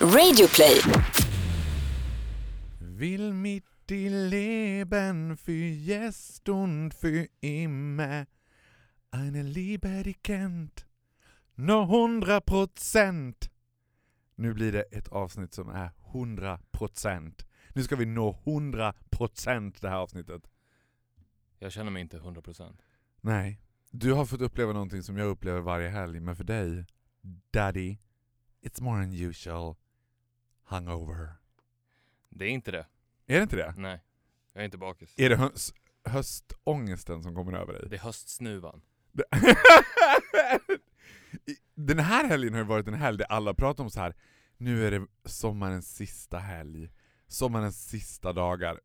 [0.00, 0.80] Radioplay.
[2.80, 8.26] Will mitt i Leben für jetzt und für immer
[9.10, 10.86] eine Liebe die kennt
[11.56, 13.50] nå hundra procent.
[14.36, 17.46] Nu blir det ett avsnitt som är hundra procent.
[17.74, 20.50] Nu ska vi nå hundra procent det här avsnittet.
[21.58, 22.78] Jag känner mig inte 100%.
[23.20, 23.60] Nej,
[23.90, 26.86] du har fått uppleva någonting som jag upplever varje helg, men för dig,
[27.50, 27.98] daddy,
[28.62, 29.76] it's more unusual
[30.68, 31.32] hungover.
[32.30, 32.86] Det är inte det.
[33.26, 33.74] Är det inte det?
[33.76, 34.00] Nej.
[34.52, 35.14] Jag är inte bakis.
[35.16, 37.82] Är det höst, höstångesten som kommer över dig?
[37.90, 38.82] Det är höstsnuvan.
[41.74, 44.14] Den här helgen har ju varit en helg där alla pratar om så här.
[44.56, 46.88] nu är det sommarens sista helg,
[47.26, 48.80] sommarens sista dagar.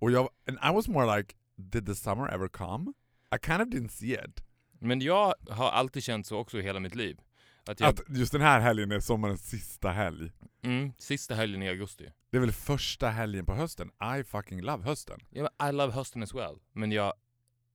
[0.00, 2.92] Och jag, and I was more like, did the summer ever come?
[3.34, 4.44] I kind of didn't see it.
[4.80, 7.20] Men jag har alltid känt så också i hela mitt liv.
[7.68, 10.30] Att jag, Att just den här helgen är sommarens sista helg.
[10.62, 12.12] mm, sista helgen i augusti.
[12.30, 13.90] Det är väl första helgen på hösten.
[14.20, 15.20] I fucking love hösten.
[15.30, 16.56] Men I love hösten as well.
[16.72, 17.12] Men jag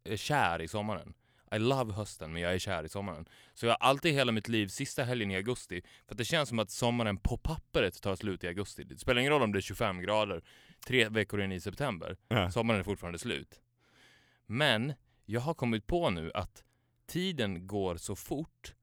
[0.04, 1.14] är kär i sommaren.
[1.56, 3.26] I love hösten, men jag är kär i sommaren.
[3.54, 5.82] Så jag har alltid hela mitt liv sista helgen i augusti.
[6.08, 8.84] För att det känns som att sommaren på pappret tar slut i augusti.
[8.84, 10.44] Det spelar ingen roll om det är 25 grader
[10.88, 12.17] tre veckor in i september.
[12.28, 12.52] Ja.
[12.52, 13.60] Sommaren är fortfarande slut.
[14.45, 14.94] Men
[15.26, 16.64] jag har kommit på nu att
[17.08, 18.73] tiden går så fort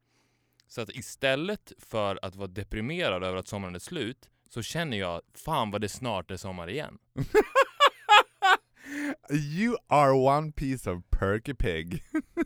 [0.70, 5.20] så att istället för att vara deprimerad över att sommaren är slut så känner jag
[5.34, 6.98] fan vad det snart är sommar igen.
[9.30, 12.04] You are one piece of perky pig.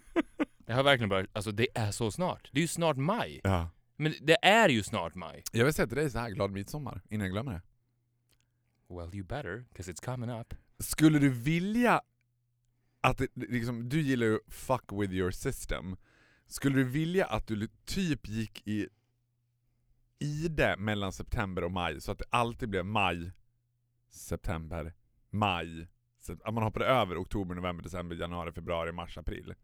[0.66, 2.48] Jag har verkligen börjat, alltså det är så snart.
[2.52, 3.40] Det är ju snart maj.
[3.44, 3.68] ja.
[3.96, 5.42] Men det är ju snart maj.
[5.52, 7.62] Jag vill säga till dig så här, glad midsommar, innan jag glömmer det.
[8.94, 10.54] Well you better, 'cause it's coming up.
[10.78, 12.02] Skulle du vilja
[13.00, 15.96] att det, liksom, du gillar ju fuck with your system.
[16.46, 18.88] Skulle du vilja att du typ gick i
[20.18, 23.32] i det mellan september och maj, så att det alltid blev maj,
[24.10, 24.92] september,
[25.30, 25.88] maj.
[26.44, 29.54] Att man hoppade över oktober, november, december, januari, februari, mars, april.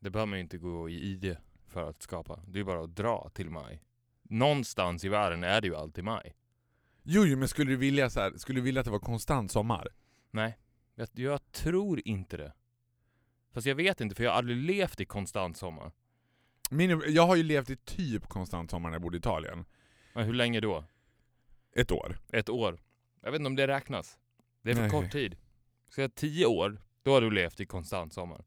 [0.00, 1.36] Det behöver man ju inte gå i ID
[1.66, 2.40] för att skapa.
[2.46, 3.82] Det är bara att dra till maj.
[4.22, 6.36] Någonstans i världen är det ju alltid maj.
[7.02, 9.52] Jo, jo men skulle du vilja så här, skulle du vilja att det var konstant
[9.52, 9.88] sommar?
[10.30, 10.58] Nej,
[10.94, 12.52] jag, jag tror inte det.
[13.54, 15.92] Fast jag vet inte, för jag har aldrig levt i konstant sommar.
[16.70, 19.64] Min, jag har ju levt i typ konstant sommar när jag bodde i Italien.
[20.14, 20.84] Men hur länge då?
[21.76, 22.18] Ett år.
[22.32, 22.80] Ett år?
[23.20, 24.18] Jag vet inte om det räknas.
[24.62, 24.90] Det är för Nej.
[24.90, 25.36] kort tid.
[25.88, 28.44] Ska jag tio år, då har du levt i konstant sommar.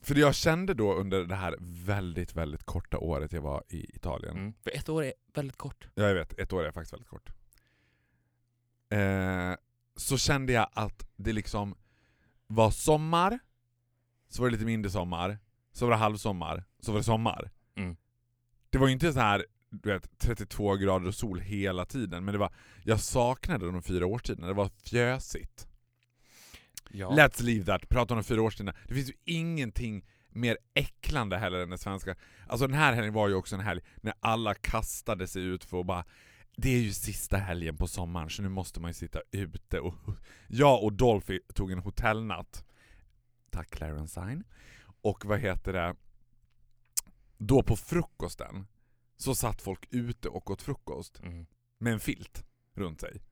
[0.00, 4.36] För jag kände då under det här väldigt, väldigt korta året jag var i Italien.
[4.36, 4.54] Mm.
[4.62, 5.88] För ett år är väldigt kort.
[5.94, 7.30] Ja, jag vet, ett år är faktiskt väldigt kort.
[8.90, 9.54] Eh,
[9.96, 11.74] så kände jag att det liksom
[12.46, 13.38] var sommar,
[14.28, 15.38] så var det lite mindre sommar,
[15.72, 17.50] så var det halvsommar, så var det sommar.
[17.76, 17.96] Mm.
[18.70, 22.32] Det var ju inte så här du vet, 32 grader och sol hela tiden, men
[22.32, 22.52] det var,
[22.84, 25.68] jag saknade de fyra årstiderna, det var fjösigt.
[26.90, 27.10] Ja.
[27.10, 28.74] Let's leave that, prata om de fyra årstiderna.
[28.88, 32.16] Det finns ju ingenting mer äcklande heller än det svenska.
[32.46, 35.80] Alltså den här helgen var ju också en helg när alla kastade sig ut för
[35.80, 36.04] att bara
[36.56, 39.94] det är ju sista helgen på sommaren så nu måste man ju sitta ute och
[40.48, 42.64] jag och Dolphy tog en hotellnatt.
[43.50, 44.44] Tack Clarence Sign.
[45.00, 45.96] Och vad heter det?
[47.38, 48.66] Då på frukosten
[49.16, 51.46] så satt folk ute och åt frukost Mm.
[51.78, 52.44] med en filt
[52.74, 53.22] runt sig.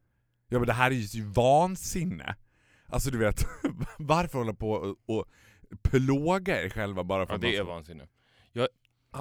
[0.49, 2.37] Ja men det här är ju vansinne.
[2.87, 3.47] Alltså du vet,
[3.99, 5.27] varför hålla på och, och
[5.83, 8.09] plåga er själva bara för Ja, att det är man- vansinne.
[8.53, 8.69] Jag har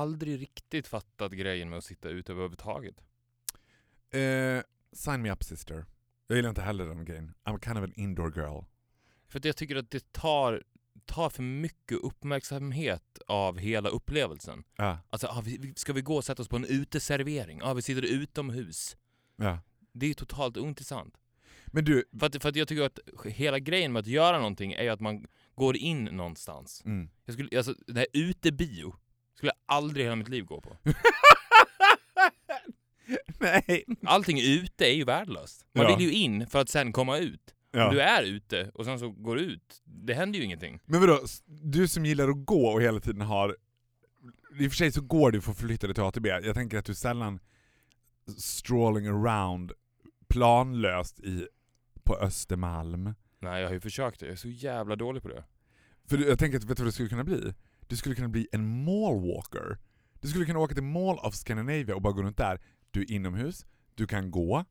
[0.01, 2.95] aldrig riktigt fattat grejen med att sitta ute överhuvudtaget.
[4.09, 4.61] Eh,
[4.93, 5.85] sign me up sister.
[6.27, 7.33] Jag gillar inte heller den grejen.
[7.43, 8.63] I'm kind of an indoor girl.
[9.27, 10.63] För att jag tycker att det tar,
[11.05, 14.63] tar för mycket uppmärksamhet av hela upplevelsen.
[14.77, 17.57] Ja, Alltså, ah, vi, ska vi gå och sätta oss på en uteservering?
[17.59, 18.97] Ja, ah, vi sitter utomhus.
[19.35, 19.59] ja.
[19.97, 21.17] Det är totalt ointressant.
[21.67, 24.73] Men du, För att, för att jag tycker att hela grejen med att göra någonting
[24.73, 26.81] är ju att man går in någonstans.
[26.85, 27.09] mm.
[27.25, 28.95] Jag skulle, alltså, det här utebio
[29.35, 30.77] skulle jag aldrig i hela mitt liv gå på.
[33.39, 33.83] nej.
[34.05, 35.65] Allting ute är ju värdelöst.
[35.73, 35.95] Man Ja.
[35.97, 37.54] vill ju in för att sen komma ut.
[37.75, 37.91] Ja.
[37.91, 40.79] Du är ute och sen så går du ut, det händer ju ingenting.
[40.85, 43.57] Men vadå, du som gillar att gå och hela tiden har...
[44.59, 46.25] I och för sig så går du för att förflytta dig till ATB.
[46.27, 47.39] Jag tänker att du sällan
[48.37, 49.71] strolling around
[50.27, 51.47] planlöst i,
[52.03, 53.13] på Östermalm.
[53.39, 54.25] Nej, jag har ju försökt det.
[54.25, 55.43] Jag är så jävla dålig på det.
[56.09, 57.53] För du- jag tänker att, vet du vad det skulle kunna bli?
[57.87, 59.77] Du skulle kunna bli en mallwalker.
[60.21, 62.61] Du skulle kunna åka till Mall of Scandinavia och bara gå runt där.
[62.91, 64.65] Du är inomhus, du kan gå.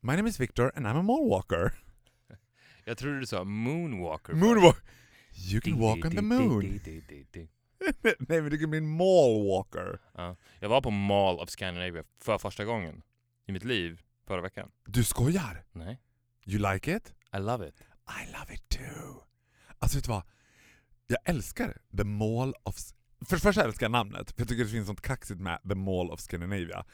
[0.00, 1.74] My name is Victor and I'm a mallwalker.
[2.84, 4.32] Jag trodde du sa moonwalker.
[4.32, 4.84] Moonwalk.
[5.52, 6.80] You can walk on the moon.
[8.18, 10.00] Nej men du kan bli en mallwalker.
[10.14, 10.36] Ja.
[10.60, 13.02] Jag var på Mall of Scandinavia för första gången.
[13.46, 14.70] i mitt liv förra veckan.
[14.86, 15.64] Du skojar?
[15.72, 16.00] Nej.
[16.46, 17.14] You like it?
[17.36, 17.74] I love it.
[18.08, 19.22] I love it too.
[19.78, 20.22] Alltså vet du vad?
[21.06, 22.76] Jag älskar The Mall of...
[23.28, 25.74] För det första älskar jag namnet, för jag tycker det finns något kaxigt med The
[25.74, 26.84] Mall of Scandinavia.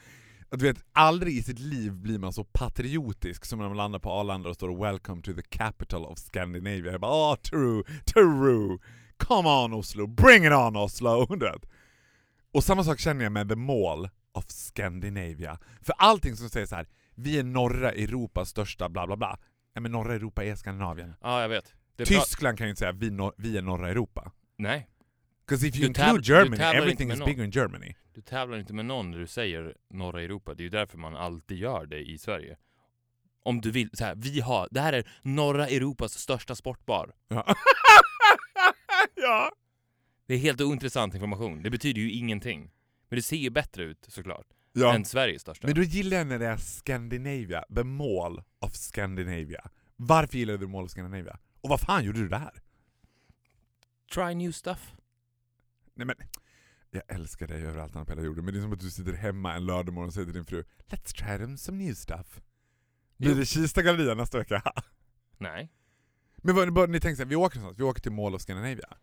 [0.49, 3.99] Att Du vet, aldrig i sitt liv blir man så patriotisk som när man landar
[3.99, 7.83] på Arlanda och står 'Welcome to the capital of Scandinavia' Jag bara åh, true,
[8.13, 8.79] true!
[9.17, 11.27] Come on Oslo, bring it on Oslo!
[12.53, 15.59] Och samma sak känner jag med The Mall of Scandinavia.
[15.83, 19.39] För allting som säger så här, vi är norra Europas största bla bla bla.
[19.75, 21.15] Ja, men norra Europa är Skandinavien.
[21.21, 21.75] Ja, jag vet.
[22.05, 24.33] Tyskland kan ju inte säga vi, nor- vi är norra Europa.
[24.59, 24.89] Nej,
[25.47, 27.95] Because if you Du include Germany, everything is bigger in Germany.
[28.17, 30.55] Du tävlar inte med någon när du säger norra Europa.
[30.55, 32.57] Det är ju därför man alltid gör det i Sverige.
[33.43, 37.13] Om du vill, så här, vi har, det här är norra Europas största sportbar.
[37.29, 37.47] Ja.
[39.15, 39.53] ja.
[40.27, 41.63] Det är helt ointressant information.
[41.63, 42.71] Det betyder ju ingenting.
[43.09, 44.95] Men det ser ju bättre ut såklart, ja.
[44.95, 45.67] än Sveriges största.
[45.67, 49.71] Men då gillar jag när det är Scandinavia, the mall of Scandinavia.
[49.97, 51.39] Varför gillar du the mall of Scandinavia?
[51.61, 52.63] Och vad fan gjorde du där?
[54.15, 54.95] Try new stuff.
[55.95, 56.17] Nej men,
[56.91, 59.13] jag älskar dig överallt annat på hela jorden, men det är som att du sitter
[59.13, 62.41] hemma en lördagmorgon och säger till din fru Let's try them some new stuff.
[63.17, 64.63] Blir det Kista galleria nästa vecka?
[65.39, 65.73] Nej.
[66.37, 68.97] men vad, vad, ni tänker såhär, vi åker någonstans, vi åker till Mall of Scandinavia.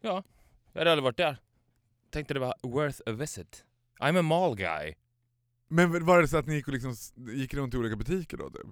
[0.00, 0.24] Ja,
[0.72, 1.40] jag hade aldrig varit där.
[2.10, 3.64] Tänkte det var worth a visit.
[4.00, 4.94] I'm a mall guy.
[5.68, 6.94] Men var det så att ni gick, och liksom,
[7.32, 8.66] gick runt i olika butiker då typ?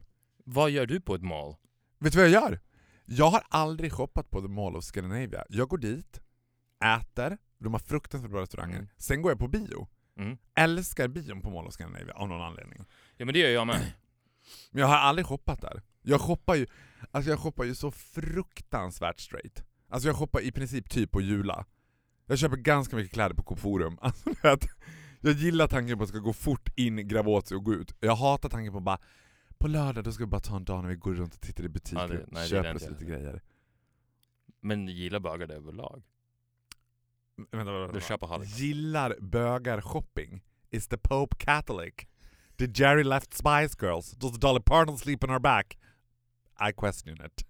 [0.45, 1.57] Vad gör du på ett mall?
[1.99, 2.61] Vet du vad jag gör?
[3.05, 5.45] Jag har aldrig shoppat på The Mall of Scandinavia.
[5.49, 6.21] Jag går dit,
[6.85, 8.89] äter, de har fruktansvärt bra restauranger, Mm.
[8.97, 9.89] sen går jag på bio.
[10.17, 10.37] Mm.
[10.55, 12.85] Älskar bion på Mall of Scandinavia av någon anledning.
[13.17, 13.93] Ja men det gör jag med.
[14.71, 15.83] Men jag har aldrig shoppat där.
[16.03, 16.67] Jag shoppar ju,
[17.11, 19.65] alltså jag shoppar ju så fruktansvärt straight.
[19.89, 21.67] Alltså jag shoppar i princip typ på Jula.
[22.27, 23.99] Jag köper ganska mycket kläder på Coop Forum.
[24.03, 24.31] Alltså,
[25.21, 27.75] jag gillar tanken på att det ska gå fort in, gräva åt sig och gå
[27.75, 27.95] ut.
[28.01, 28.99] Jag hatar tanken på bara
[29.59, 31.65] på lördag då ska vi bara ta en dag när vi går runt och tittar
[31.65, 33.09] i butiker Ja, och köper oss lite jag.
[33.09, 33.43] grejer.
[34.61, 36.03] Men gillar bögar det överlag.
[37.37, 38.01] Vänta, vänta, vänta.
[38.01, 38.51] köper Halloween.
[38.57, 40.43] Gillar bögar shopping?
[40.71, 41.95] Is the Pope Catholic?
[42.57, 44.11] Did Jerry left Spice Girls?
[44.11, 45.79] Does Dolly Parton sleep on her back?
[46.69, 47.47] I question it.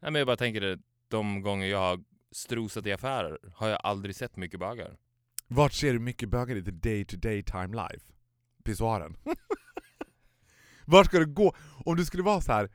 [0.00, 0.78] Nej men jag bara tänker det,
[1.08, 4.96] de gånger jag har strosat i affärer har jag aldrig sett mycket bögar.
[5.48, 8.12] Vart ser du mycket bögar i the day to day time life?
[8.64, 9.16] Pissoaren.
[10.84, 11.54] Vart ska du gå?
[11.84, 12.70] Om du skulle vara så här.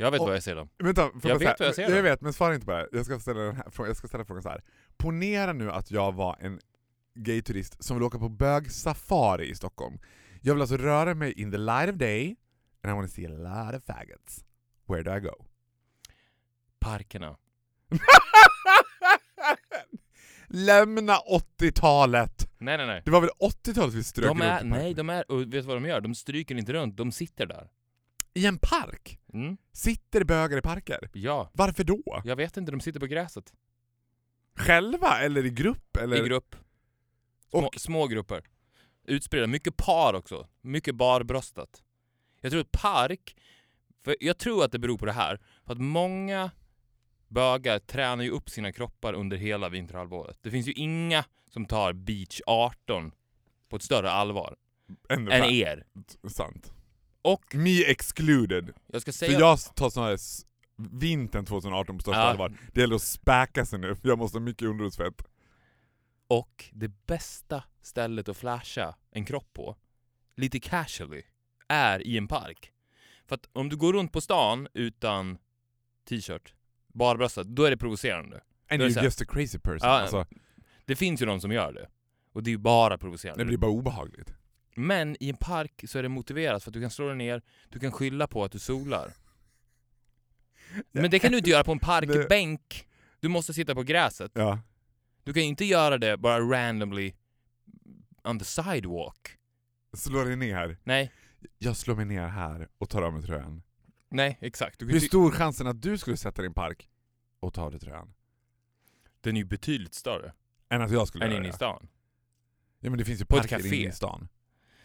[0.00, 0.68] Jag vet Och- var jag ser dem.
[0.78, 2.88] Vänta, Jag vet vad jag ser Jag vet, men svara inte på det.
[2.92, 4.62] Jag ska ställa, den här, frågan- jag ska ställa frågan så här.
[4.96, 6.60] Ponera nu att jag var en
[7.14, 9.98] gayturist som vill åka på bögsafari i Stockholm.
[10.42, 12.36] Jag vill alltså röra mig in the light of day,
[12.82, 14.44] and I want to see a lot of faggots.
[14.88, 15.44] Where do I go?
[16.80, 17.36] Parkerna.
[20.46, 21.16] Lämna
[21.60, 22.48] 80-talet!
[22.58, 23.02] Nej nej nej.
[23.04, 25.76] Det var väl 80-talet vi strök De är, nej de är, och vet du vad
[25.76, 26.00] de gör?
[26.00, 27.68] De stryker inte runt, de sitter där.
[28.38, 29.18] I en park?
[29.32, 29.56] Mm.
[29.72, 31.10] Sitter bögar i parker?
[31.12, 31.50] Ja.
[31.54, 32.22] Varför då?
[32.24, 33.52] Jag vet inte, de sitter på gräset.
[34.56, 35.96] Själva eller i grupp?
[35.96, 36.24] Eller?
[36.24, 36.56] I grupp.
[37.50, 38.42] Små, Och- små grupper.
[39.04, 39.46] Utspridda.
[39.46, 40.48] Mycket par också.
[40.60, 41.82] Mycket barbröstat.
[42.40, 43.36] Jag tror att park,
[44.04, 46.50] för jag tror att det beror på det här, för att många
[47.28, 50.38] bögar tränar ju upp sina kroppar under hela vinterhalvåret.
[50.42, 53.12] Det finns ju inga som tar beach 18
[53.68, 54.56] på ett större allvar
[55.08, 55.84] än er.
[56.28, 56.72] Sant.
[57.22, 58.72] Och Me excluded.
[58.86, 59.38] jag ska För säga...
[59.38, 60.18] jag tar sån här
[60.98, 62.24] vintern 2018 på största Ja.
[62.26, 62.58] allvar.
[62.72, 65.22] Det gäller att späka sig nu, jag måste ha mycket underhudsfett.
[66.28, 69.76] Och det bästa stället att flasha en kropp på,
[70.36, 71.22] lite casually,
[71.68, 72.72] är i en park.
[73.26, 75.38] För att om du går runt på stan utan
[76.08, 76.54] t-shirt,
[76.94, 78.40] barbröstat, då är det provocerande.
[78.70, 79.88] And you're just a crazy person.
[79.88, 80.26] Ja, alltså,
[80.84, 81.88] Det finns ju de som gör det.
[82.32, 83.44] Och det är ju bara provocerande.
[83.44, 84.34] det blir bara obehagligt.
[84.78, 87.42] Men i en park så är det motiverat för att du kan slå dig ner,
[87.68, 89.12] du kan skylla på att du solar.
[90.92, 92.88] Men det kan du inte göra på en parkbänk.
[93.20, 94.32] Du måste sitta på gräset.
[94.34, 94.60] Ja.
[95.24, 97.12] Du kan inte göra det bara randomly
[98.24, 99.38] on the sidewalk.
[99.96, 100.76] Slå dig ner.
[100.84, 101.12] Nej,
[101.58, 103.62] Jag slår mig ner här och tar av mig tröjan.
[104.08, 104.82] nej exakt.
[104.82, 106.88] Hur stor chansen att du skulle sätta dig i en park
[107.40, 108.14] och ta av dig tröjan?
[109.20, 110.32] Den är ju betydligt större
[110.68, 111.88] Än att jag skulle än göra inne i stan.
[112.80, 114.28] Ja men det finns ju parker inne i stan.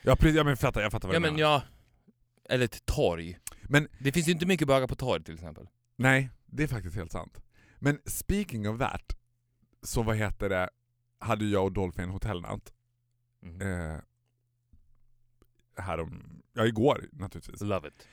[0.03, 1.50] Ja, precis, ja men fattar, jag fattar vad Ja du men menar.
[1.50, 1.63] ja,
[2.50, 3.39] eller ett torg.
[3.63, 5.67] Men- det finns ju inte mycket bögar på torg till exempel.
[5.95, 7.41] Nej, det är faktiskt helt sant.
[7.79, 9.15] Men speaking of that,
[9.83, 10.69] så vad heter det,
[11.19, 12.74] hade jag och Dolphy en hotellnatt.
[13.43, 13.62] Mm.
[13.91, 14.00] Eh,
[15.77, 17.62] härom, ja igår naturligtvis.
[17.62, 18.07] Love it.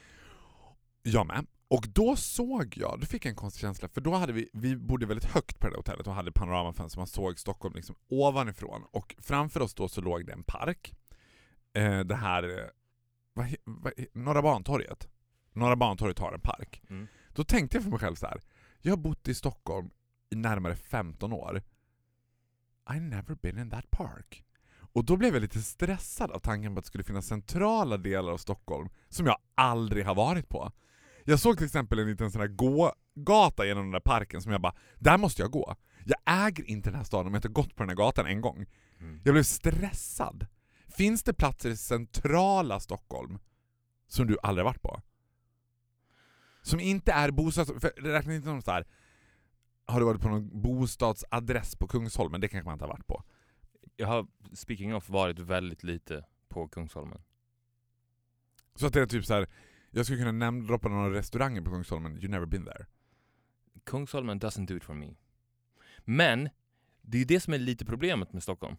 [1.03, 1.47] Jag med.
[1.69, 4.77] Och då såg jag, då fick jag en konstig känsla, för då hade vi, vi
[4.77, 8.85] bodde väldigt högt på det där hotellet och hade panoramafönster, man såg Stockholm liksom ovanifrån.
[8.91, 10.95] Och framför oss då så låg det en park.
[11.73, 12.65] Eh, det här, eh,
[13.33, 15.09] vad vad, Norra Bantorget.
[15.53, 16.83] Norra Bantorget har en park.
[16.91, 17.07] Mm.
[17.35, 18.41] Då tänkte jag för mig själv så här.
[18.81, 19.91] jag har bott i Stockholm
[20.31, 21.63] i närmare 15 år.
[22.97, 24.45] I never been in that park.
[24.93, 28.33] Och då blev jag lite stressad av tanken på att det skulle finnas centrala delar
[28.33, 30.73] av Stockholm som jag aldrig har varit på.
[31.25, 34.61] Jag såg till exempel en liten sån här gågata genom den där parken som jag
[34.61, 35.77] bara, där måste jag gå.
[36.05, 38.41] Jag äger inte den här staden om jag inte gått på den här gatan en
[38.41, 38.67] gång.
[39.01, 39.21] Mm.
[39.25, 40.47] Jag blev stressad.
[40.91, 43.39] Finns det platser i centrala Stockholm
[44.07, 45.01] som du aldrig varit på?
[46.63, 47.71] Som inte är bostads...
[47.97, 48.87] Räknas inte som så här.
[49.87, 52.41] Har du varit på någon bostadsadress på Kungsholmen?
[52.41, 53.25] Det kanske man inte har varit på.
[53.97, 57.23] Jag har, speaking of, varit väldigt lite på Kungsholmen.
[58.75, 59.49] Så att det är typ så här.
[59.91, 62.87] Jag skulle kunna namedroppa några restauranger på Kungsholmen, you never been there.
[63.85, 65.15] Kungsholmen doesn't do it for me.
[66.05, 66.49] Men
[67.03, 68.77] det är ju det som är lite problemet med Stockholm.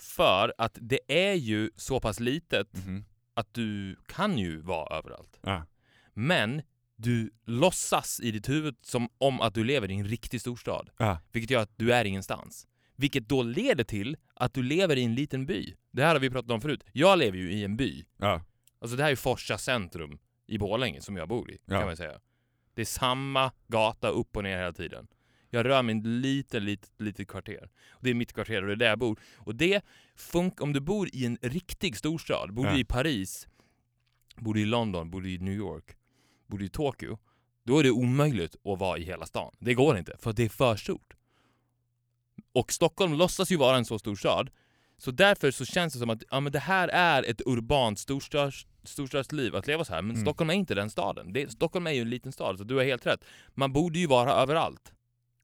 [0.00, 3.04] För att det är ju så pass litet Mhm.
[3.34, 5.38] att du kan ju vara överallt.
[5.42, 5.66] Ja.
[6.14, 6.62] Men
[6.96, 10.90] du låtsas i ditt huvud som om att du lever i en riktig storstad.
[10.98, 11.18] Ja.
[11.32, 12.66] Vilket gör att du är ingenstans.
[12.96, 15.74] Vilket då leder till att du lever i en liten by.
[15.90, 16.84] Det här har vi pratat om förut.
[16.92, 18.04] Jag lever ju i en by.
[18.16, 18.42] Ja.
[18.80, 22.20] Alltså det här är Forsa centrum i Borlänge som jag bor i, kan man säga.
[22.74, 25.06] Det är samma gata upp och ner hela tiden.
[25.50, 25.98] Jag rör mig i
[26.40, 27.68] ett litet, litet, kvarter.
[27.90, 29.20] Och det är mitt kvarter och det är där jag bor.
[29.36, 29.84] Och det
[30.16, 32.72] funkar, om du bor i en riktig storstad, bor Ja.
[32.72, 33.48] du i Paris,
[34.36, 35.96] bor du i London, bor du i New York,
[36.46, 37.18] bor du i Tokyo,
[37.64, 39.54] då är det omöjligt att vara i hela stan.
[39.58, 41.14] Det går inte, för det är för stort.
[42.52, 44.50] Och Stockholm låtsas ju vara en så stor stad,
[44.98, 48.66] så därför så känns det som att ja, men det här är ett urbant storstads,
[48.84, 50.02] storstadsliv att leva så här.
[50.02, 50.22] Men Mm.
[50.26, 51.32] Stockholm är inte den staden.
[51.32, 53.24] Det, Stockholm är ju en liten stad, så du har helt rätt.
[53.54, 54.92] Man borde ju vara överallt.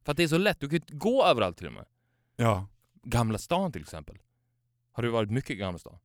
[0.06, 1.84] För att det är så lätt, du kan ju gå överallt till och med.
[2.36, 2.66] ja.
[3.08, 4.18] Gamla stan till exempel.
[4.92, 5.98] Har du varit mycket i Gamla stan?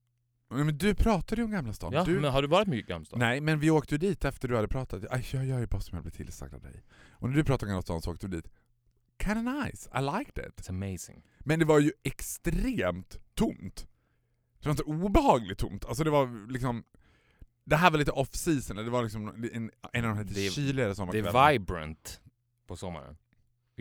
[0.49, 1.93] Men du pratade ju om Gamla stan.
[1.93, 2.19] Ja, du...
[2.19, 3.19] men har du varit mycket i Gamla stan?
[3.19, 5.03] Nej, men vi åkte ju dit efter du hade pratat.
[5.09, 6.83] Aj, jag gör ju bara som jag blir tillsagd av dig.
[7.11, 8.51] Och när du pratade om Gamla stan så åkte vi dit.
[9.23, 10.61] Kinda nice, I liked it.
[10.61, 11.23] It's amazing.
[11.39, 13.87] Men det var ju extremt tomt.
[14.59, 15.85] Det var inte obehagligt tomt.
[15.85, 16.83] Alltså det var liksom...
[17.63, 20.33] Det här var lite off season, det var liksom en, en av de här Det
[20.33, 21.49] lite kyligare Det sommarkvällarna.
[21.49, 22.21] är vibrant
[22.67, 23.17] på sommaren.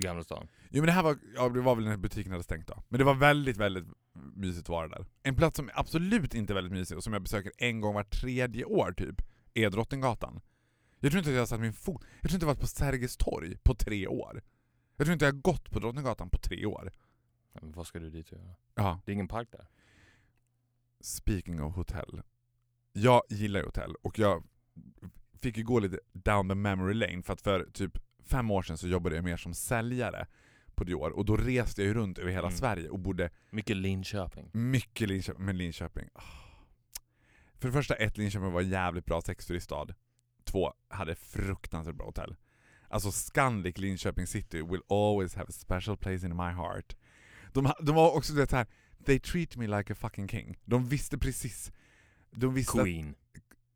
[0.00, 0.49] I Gamla stan.
[0.71, 2.83] Jo men det här var, ja det var väl när butiken hade stängt då.
[2.88, 5.07] Men det var väldigt, väldigt mysigt att vara där.
[5.23, 8.02] En plats som absolut inte är väldigt mysig och som jag besöker en gång var
[8.02, 9.23] tredje år typ,
[9.54, 10.40] är Drottninggatan.
[11.00, 12.61] Jag tror inte att jag har satt min fot, jag tror inte jag har varit
[12.61, 14.42] på Sergels torg på tre år.
[14.97, 16.92] Jag tror inte jag har gått på Drottninggatan på tre år.
[17.52, 18.54] Men vad ska du dit och göra?
[18.75, 19.00] Ja.
[19.04, 19.69] Det är ingen park där.
[21.00, 22.23] Speaking of hotell.
[22.92, 24.47] Jag gillar ju hotell och jag
[25.42, 27.99] fick ju gå lite down the memory lane för att för typ
[28.30, 30.26] fem år sedan så jobbade jag mer som säljare
[30.75, 32.58] på Dior och då reste jag ju runt över hela Mm.
[32.58, 34.50] Sverige och bodde Mycket Linköping.
[34.52, 36.08] mycket Linköping, med Linköping.
[36.12, 36.22] Ah.
[37.58, 39.87] För det första, ett Linköping var en jävligt bra sexturiststad.
[40.44, 42.37] Två, hade fruktansvärt bra hotell.
[42.88, 46.96] Alltså Scandic Linköping city will always have a special place in my heart.
[47.52, 48.66] De, de var också det här.
[49.04, 50.58] they treat me like a fucking king.
[50.64, 51.72] De visste precis.
[52.30, 53.14] De visste Queen.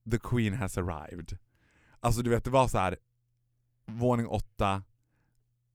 [0.04, 1.38] att the queen has arrived.
[2.00, 2.96] Alltså du vet, det var så här
[3.86, 4.82] våning åtta,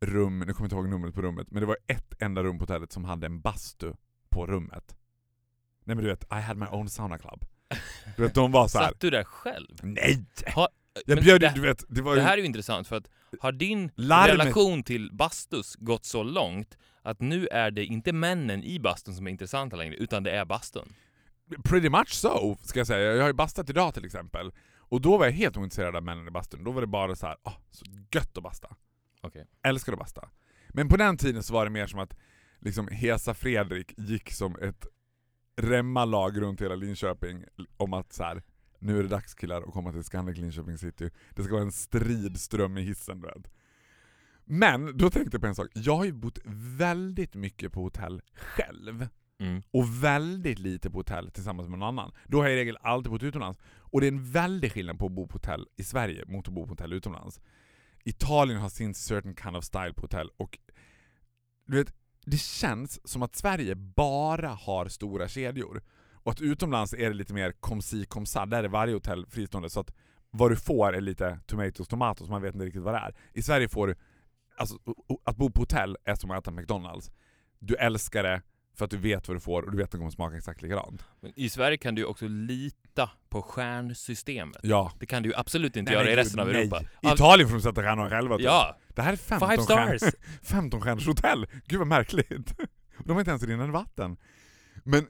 [0.01, 2.57] rum, nu kommer jag inte ihåg numret på rummet, men det var ett enda rum
[2.57, 3.93] på hotellet som hade en bastu
[4.29, 4.95] på rummet.
[5.83, 7.45] Nej men du vet, I had my own sauna club.
[8.17, 8.87] Du vet, de var så här.
[8.87, 9.77] Satt du där själv?
[9.83, 10.25] nej!
[10.55, 10.69] Ha,
[11.05, 13.09] Jag bjöd det- du vet, det var Det ju här är ju intressant för att
[13.39, 14.29] har din larmet.
[14.33, 19.27] relation till bastus gått så långt att nu är det inte männen i bastun som
[19.27, 20.93] är intressanta längre, utan det är bastun.
[21.63, 23.11] Pretty much so, ska jag säga.
[23.13, 24.51] Jag har ju bastat idag till exempel.
[24.89, 26.63] Och då var jag helt ointresserad av männen i bastun.
[26.63, 28.75] Då var det bara så här, ah, så gött att basta.
[29.21, 29.47] Okej.
[29.63, 30.29] Älskar att basta.
[30.69, 32.17] Men på den tiden så var det mer som att
[32.59, 34.87] liksom Hesa Fredrik gick som ett
[35.61, 37.45] remmalag runt hela Linköping
[37.77, 38.43] om att så här,
[38.79, 41.09] nu är det dags killar att komma till Scandic Linköping city.
[41.35, 43.51] Det ska vara en stridström i hissen du vet.
[44.45, 46.39] Men då tänkte jag på en sak, jag har ju bott
[46.77, 49.07] väldigt mycket på hotell själv
[49.39, 49.61] Mm.
[49.71, 52.11] och väldigt lite på hotell tillsammans med någon annan.
[52.27, 53.59] Då har jag i regel alltid bott utomlands.
[53.77, 56.53] Och det är en väldig skillnad på att bo på hotell i Sverige mot att
[56.53, 57.41] bo på hotell utomlands.
[58.03, 60.59] Italien har sin certain kind of style på hotell och
[61.65, 61.93] du vet,
[62.25, 65.81] det känns som att Sverige bara har stora kedjor.
[66.13, 69.25] Och att utomlands är det lite mer kom si kom sa, där är varje hotell
[69.29, 69.93] fristående så att
[70.31, 73.15] vad du får är lite tomatoes tomatos, man vet inte riktigt vad det är.
[73.33, 73.95] I Sverige får du,
[74.57, 74.77] alltså
[75.23, 77.11] att bo på hotell är som att äta McDonalds.
[77.59, 78.41] Du älskar det
[78.79, 80.61] för att du vet vad du får och du vet att det kommer smaka exakt
[80.61, 81.03] likadant.
[81.19, 84.59] Men I Sverige kan du ju också lita på stjärnsystemet.
[84.63, 84.91] Ja.
[84.99, 86.55] Det kan du ju absolut inte Nej, göra men i resten av nej.
[86.61, 86.81] Europa.
[87.01, 88.37] I Italien får de sätta stjärnor själva.
[88.37, 88.45] typ.
[88.45, 90.01] Ja, Det här är 15 five stars!
[90.43, 91.47] 15 stjärnors hotell.
[91.65, 92.53] Gud vad märkligt.
[93.05, 94.17] De har inte ens rinnande vatten.
[94.83, 95.07] Men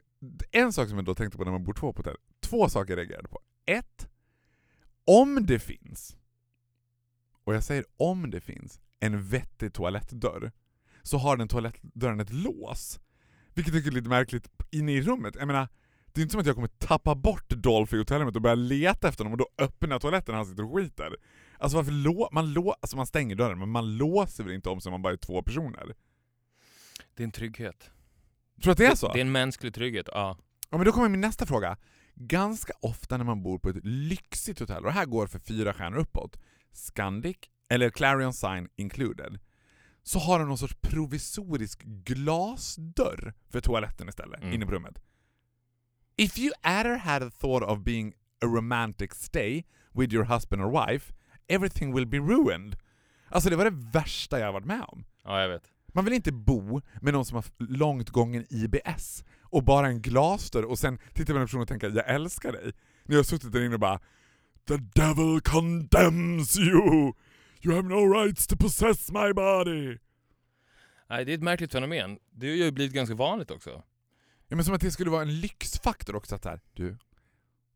[0.50, 2.16] en sak som jag då tänkte på när man bor två på hotell.
[2.40, 3.40] Två saker jag reagerade på.
[3.66, 4.08] ett,
[5.04, 6.16] om det finns,
[7.44, 10.52] och jag säger om det finns, en vettig toalettdörr,
[11.02, 13.00] så har den toalettdörren ett lås.
[13.60, 15.34] Vilket jag tycker är lite märkligt inne i rummet.
[15.38, 15.68] Jag menar,
[16.12, 19.08] det är inte som att jag kommer tappa bort Dolph i hotellrummet och börja leta
[19.08, 21.16] efter honom och då öppna toaletten när han sitter och skiter.
[21.58, 24.80] Alltså varför lå man, lå alltså man stänger dörren, men man låser väl inte om
[24.80, 25.94] sig om man bara är två personer?
[27.14, 27.90] Det är en trygghet.
[28.62, 29.12] Tror du att det är så?
[29.12, 30.38] Det är en mänsklig trygghet, ja.
[30.70, 31.76] Ja men då kommer min nästa fråga.
[32.14, 35.74] Ganska ofta när man bor på ett lyxigt hotell, och det här går för fyra
[35.74, 36.40] stjärnor uppåt,
[36.72, 37.36] Scandic,
[37.68, 39.38] eller Clarion Sign included,
[40.10, 44.52] så har de någon sorts provisorisk glasdörr för toaletten istället, Mm.
[44.54, 45.02] inne på rummet.
[46.16, 48.12] If you ever had a thought of being
[48.44, 49.64] a romantic stay
[49.94, 51.12] with your husband or wife,
[51.48, 52.76] everything will be ruined.
[53.28, 55.04] Alltså det var det värsta jag varit med om.
[55.24, 55.62] Ja, jag vet.
[55.94, 60.62] Man vill inte bo med någon som har långt gången IBS och bara en glasdörr
[60.64, 62.72] och sen titta på den personen och tänka jag älskar dig.
[63.04, 64.00] När jag har suttit där inne och bara
[64.68, 67.12] The devil condemns you!
[67.62, 69.98] You have no rights to possess my body!
[71.08, 72.18] Nej, det är ett märkligt fenomen.
[72.30, 73.82] Det har ju blivit ganska vanligt också.
[74.48, 76.98] Ja men som att det skulle vara en lyxfaktor också att här, du,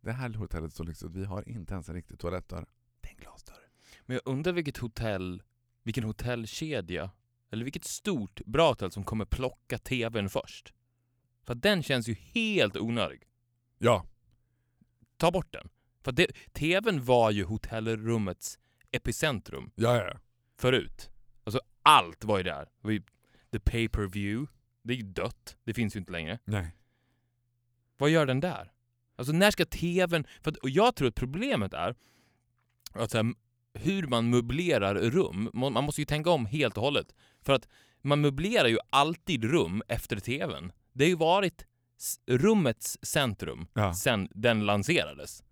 [0.00, 2.66] det här hotellet är så lyxigt vi har inte ens en riktig toalettdörr.
[3.00, 3.68] Det är en glasdörr.
[4.06, 5.42] Men jag undrar vilket hotell,
[5.82, 7.10] vilken hotellkedja,
[7.50, 10.74] eller vilket stort bra hotell som kommer plocka TVn först.
[11.42, 13.22] För den känns ju helt onödig.
[13.78, 14.06] Ja,
[15.16, 15.68] Ta bort den.
[16.00, 18.58] För det, TVn var ju hotellrummets
[18.96, 20.18] epicentrum ja, ja.
[20.58, 21.10] förut.
[21.44, 22.64] Alltså allt var ju där.
[22.64, 23.02] Det var ju
[23.52, 24.52] the pay-per-view.
[24.82, 25.56] Det är ju dött.
[25.64, 26.38] Det finns ju inte längre.
[26.44, 26.76] Nej.
[27.96, 28.72] Vad gör den där?
[29.16, 30.26] Alltså när ska TVn...
[30.42, 31.94] För att, och jag tror att problemet är
[32.92, 33.34] att så här,
[33.74, 35.50] hur man möblerar rum.
[35.54, 37.14] Man måste ju tänka om helt och hållet.
[37.42, 37.68] För att
[38.02, 40.72] man möblerar ju alltid rum efter TVn.
[40.92, 41.66] Det har ju varit
[42.26, 43.94] rummets centrum Ja.
[43.94, 45.43] sen den lanserades.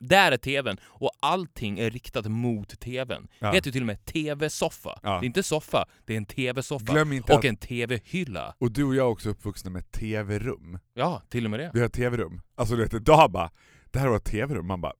[0.00, 3.28] Där är TVn och allting är riktat mot TVn.
[3.38, 3.50] Ja.
[3.50, 5.00] Det heter ju till och med TV-soffa.
[5.02, 5.10] Ja.
[5.10, 6.92] Det är inte soffa, det är en TV-soffa.
[7.24, 8.54] Och att, en TV-hylla.
[8.58, 10.78] och du och jag är också uppvuxna med TV-rum.
[10.94, 11.70] Ja, till och med det.
[11.74, 12.40] Vi har tv-rum.
[12.54, 13.50] Alltså du vet, idag bara,
[13.90, 14.66] det här var ett tv-rum.
[14.66, 14.92] Man bara,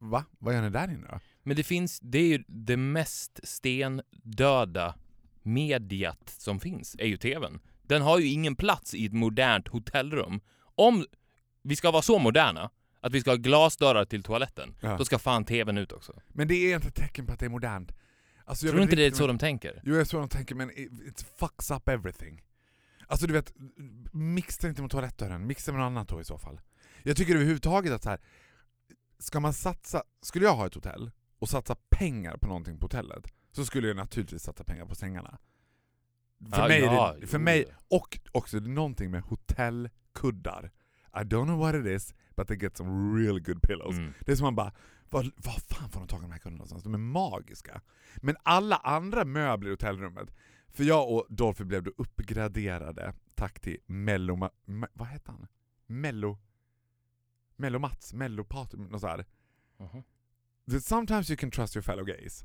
[0.00, 0.24] va?
[0.38, 1.20] Vad gör ni där inne då?
[1.42, 4.94] Men det finns, det är ju det mest stendöda
[5.42, 7.60] mediat som finns, är ju TVn.
[7.82, 10.40] Den har ju ingen plats i ett modernt hotellrum.
[10.74, 11.04] Om
[11.62, 12.70] vi ska vara så moderna
[13.06, 14.96] att vi ska ha glasdörrar till toaletten, Ja.
[14.96, 16.12] då ska fan TVn ut också.
[16.28, 17.92] Men det är inte ett tecken på att det är modernt.
[18.44, 19.80] Alltså, Tror du inte det är så de tänker?
[19.84, 22.42] Jo, jag är så de tänker, men it, it fucks up everything.
[23.06, 23.52] Alltså du vet,
[24.12, 26.60] mixa inte med toalettdörren, mixa med något annat då i så fall.
[27.02, 28.20] Jag tycker överhuvudtaget att så här,
[29.18, 33.26] ska man satsa, skulle jag ha ett hotell och satsa pengar på någonting på hotellet,
[33.52, 35.38] så skulle jag naturligtvis satsa pengar på sängarna.
[36.54, 37.44] För Ja, mig, ja, det, för jo.
[37.44, 40.70] mig, och också någonting med hotellkuddar.
[41.14, 43.96] I don't know what it is, but they get some real good pillows.
[43.98, 44.12] Mm.
[44.20, 44.72] Det är som man bara,
[45.10, 46.82] vad, vad fan får de tag i de här kunderna någonstans?
[46.82, 47.80] De är magiska.
[48.16, 50.34] Men alla andra möbler i hotellrummet,
[50.68, 54.48] för jag och Dolphy blev då uppgraderade, tack till Mello,
[54.92, 55.46] vad heter han?
[55.86, 56.38] Mello,
[57.56, 59.24] Mello Mats, Mello Patrik, något så här.
[59.78, 60.02] Mhm.
[60.70, 62.44] The- Sometimes you can trust your fellow gays.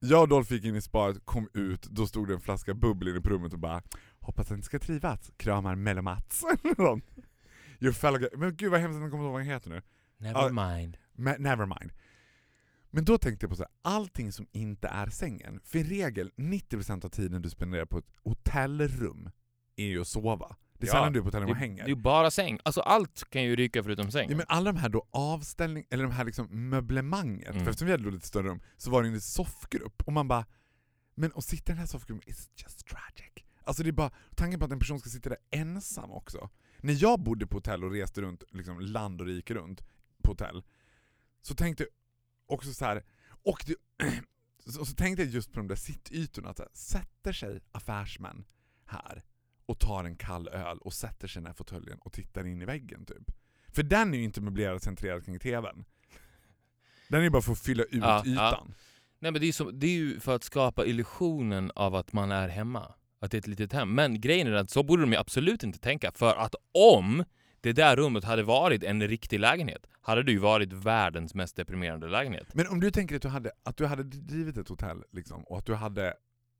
[0.00, 3.08] Jag och Dolph gick in i sparet, kom ut, då stod det en flaska bubbel
[3.08, 3.82] inne på rummet och bara
[4.20, 6.44] Hoppas att ni ska trivas, kramar Mello Mats.
[7.80, 8.28] your fellow gay.
[8.36, 9.82] Men gud vad hemskt att jag kommer ihåg vad han heter nu.
[10.18, 10.48] Never Ja.
[10.76, 10.96] mind.
[11.16, 11.92] Me- never mind.
[12.90, 15.60] Men då tänkte jag på så här, allting som inte är sängen.
[15.64, 19.30] För i regel, 90% av tiden du spenderar på ett hotellrum
[19.76, 20.56] är ju att sova.
[20.78, 21.86] Det är Ja, sällan du är på hotellrum och det är hänger.
[21.88, 22.58] ju bara säng.
[22.64, 24.30] Alltså allt kan ju ryka förutom sängen.
[24.30, 27.64] Ja, men alla de här då avställning, eller de här liksom möblemanget, Mm.
[27.64, 30.46] för eftersom vi hade lite större rum, så var det en soffgrupp, och man bara
[31.14, 33.44] Men att sitta i den här soffgruppen is just tragic.
[33.64, 36.50] Alltså det är bara, tanken på att en person ska sitta där ensam också.
[36.80, 39.82] När jag bodde på hotell och reste runt, liksom land och rike runt
[40.22, 40.62] på hotell,
[41.42, 41.90] så tänkte jag
[42.56, 43.04] också så här,
[43.44, 43.74] och det,
[44.72, 48.44] så, så tänkte jag just på de där sittytorna, att här, sätter sig affärsmän
[48.84, 49.24] här
[49.66, 52.62] och tar en kall öl och sätter sig i den här fåtöljen och tittar in
[52.62, 53.30] i väggen typ.
[53.68, 55.84] För den är ju inte möblerad centrerad kring TVn.
[57.08, 58.32] Den är ju bara för att fylla ut Ja, ja.
[58.32, 58.74] ytan.
[59.18, 62.32] Nej men det är, som, det är ju för att skapa illusionen av att man
[62.32, 62.94] är hemma.
[63.20, 63.94] Att det är ett litet hem.
[63.94, 66.12] Men grejen är att så borde de ju absolut inte tänka.
[66.12, 67.24] För att om
[67.60, 72.08] det där rummet hade varit en riktig lägenhet, hade det ju varit världens mest deprimerande
[72.08, 72.54] lägenhet.
[72.54, 75.58] Men om du tänker att du hade, att du hade drivit ett hotell liksom, och
[75.58, 76.14] att du hade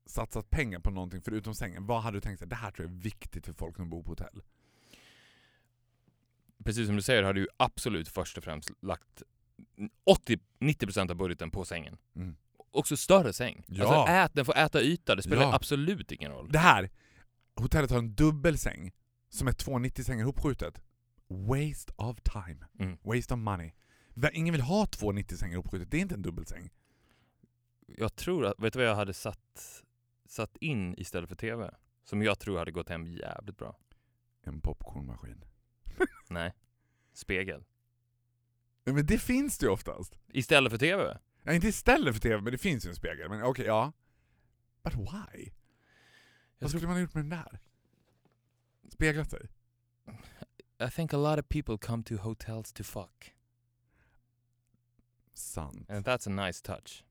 [0.05, 2.95] satsat pengar på någonting förutom sängen, vad hade du tänkt att det här tror jag
[2.95, 4.41] är viktigt för folk som bor på hotell?
[6.63, 9.23] Precis som du säger har du absolut först och främst lagt
[10.59, 11.97] 80-90% av budgeten på sängen.
[12.15, 12.35] Mm.
[12.71, 13.63] Också större säng.
[13.67, 13.85] Ja.
[13.85, 15.53] Alltså ät, den får äta yta, det spelar Ja.
[15.55, 16.51] absolut ingen roll.
[16.51, 16.89] Det här,
[17.55, 18.91] hotellet har en dubbelsäng
[19.29, 20.81] som är två 90-sängar ihopskjutet.
[21.27, 22.67] Waste of time.
[22.79, 22.97] Mm.
[23.03, 23.71] Waste of money.
[24.33, 26.69] Ingen vill ha två 90-sängar uppskjutet, det är inte en dubbelsäng.
[27.87, 29.83] Jag tror att, vet du vad jag hade satt,
[30.25, 31.71] satt in istället för TV?
[32.03, 33.77] Som jag tror hade gått hem jävligt bra.
[34.43, 35.43] En popcornmaskin.
[36.29, 36.53] Nej.
[37.13, 37.63] Spegel.
[38.85, 40.19] Men det finns det ju oftast.
[40.27, 41.17] Istället för TV?
[41.43, 43.29] Ja, inte istället för TV, men det finns ju en spegel.
[43.29, 43.91] Men okej, ja.
[44.83, 45.51] But why?
[46.59, 47.59] Vad skulle man ha gjort med den där?
[48.89, 49.49] Speglat sig?
[50.87, 53.35] I think a lot of people come to hotels to fuck.
[55.33, 55.89] Sant.
[55.89, 57.03] And that's a nice touch.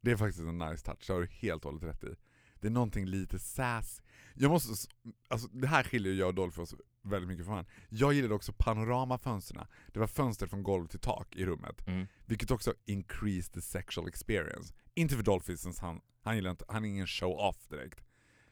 [0.00, 2.16] Det är faktiskt en nice touch, det har du helt och hållet rätt i.
[2.60, 4.02] Det är någonting lite sass.
[4.34, 4.88] Jag måste,
[5.28, 6.74] alltså det här skiljer jag och Dolphy oss
[7.06, 7.64] väldigt mycket från.
[7.88, 9.66] Jag gillade också panoramafönsterna.
[9.92, 11.86] Det var fönster från golv till tak i rummet.
[11.86, 12.06] Mm.
[12.26, 14.74] Vilket också increased the sexual experience.
[14.94, 18.00] Inte för Dolphy, since han, han gillar inte, han är ingen show-off direkt.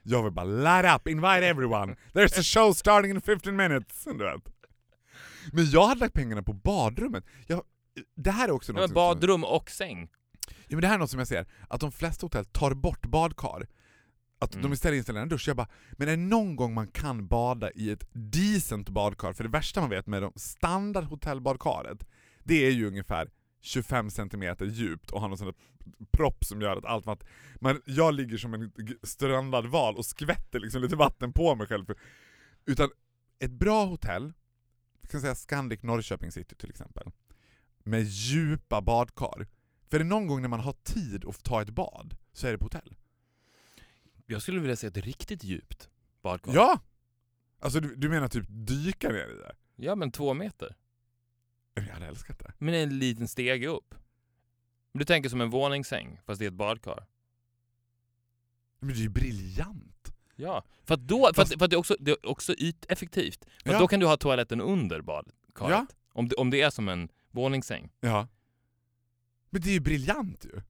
[0.03, 1.97] Jag vill bara light up, invite everyone!
[2.13, 4.05] There's a show starting in 15 minutes!
[4.19, 4.43] Du vet.
[5.53, 7.25] Men jag hade lagt pengarna på badrummet.
[7.47, 7.63] Jag,
[8.15, 10.09] det här är också något badrum och säng.
[10.47, 13.07] Ja, men det här är något som jag ser, att de flesta hotell tar bort
[13.07, 13.67] badkar.
[14.45, 14.73] Att de Mm.
[14.73, 15.49] istället installerar en dusch.
[15.49, 19.33] Jag bara, men är det någon gång man kan bada i ett decent badkar?
[19.33, 22.07] För det värsta man vet med de standard hotellbadkaret,
[22.45, 23.31] det är ju ungefär
[23.61, 25.55] 25 cm djupt och har någon sån där
[26.13, 27.29] propp som gör att allt vatten...
[27.61, 31.87] Man, jag ligger som en strandad val och skvätter liksom lite vatten på mig själv.
[32.67, 32.91] Utan
[33.39, 34.33] ett bra hotell,
[35.03, 37.11] vi kan säga Scandic Norrköping City till exempel,
[37.85, 39.47] med djupa badkar.
[39.91, 42.53] För är det någon gång när man har tid att ta ett bad, så är
[42.53, 42.95] det på hotell.
[44.27, 45.91] Jag skulle vilja se ett riktigt djupt
[46.23, 46.55] badkar.
[46.55, 46.81] Ja!
[47.59, 49.55] Alltså du, du menar typ dyka ner i det?
[49.77, 50.77] Ja men två meter.
[51.75, 52.53] Jag hade älskat det.
[52.59, 53.95] Men en liten stege upp.
[54.93, 57.07] Du tänker som en våningssäng, fast det är ett badkar.
[58.79, 60.15] Men det är ju briljant!
[60.37, 63.45] Ja, för då, för Fast- att, för att det, är också, det är också yteffektivt.
[63.65, 63.79] För Ja.
[63.79, 65.35] då kan du ha toaletten under badkaret.
[65.71, 65.87] Ja.
[66.09, 67.91] Om, det, om det är som en våningssäng.
[68.01, 68.29] Ja.
[69.51, 70.61] Men det är ju briljant ju!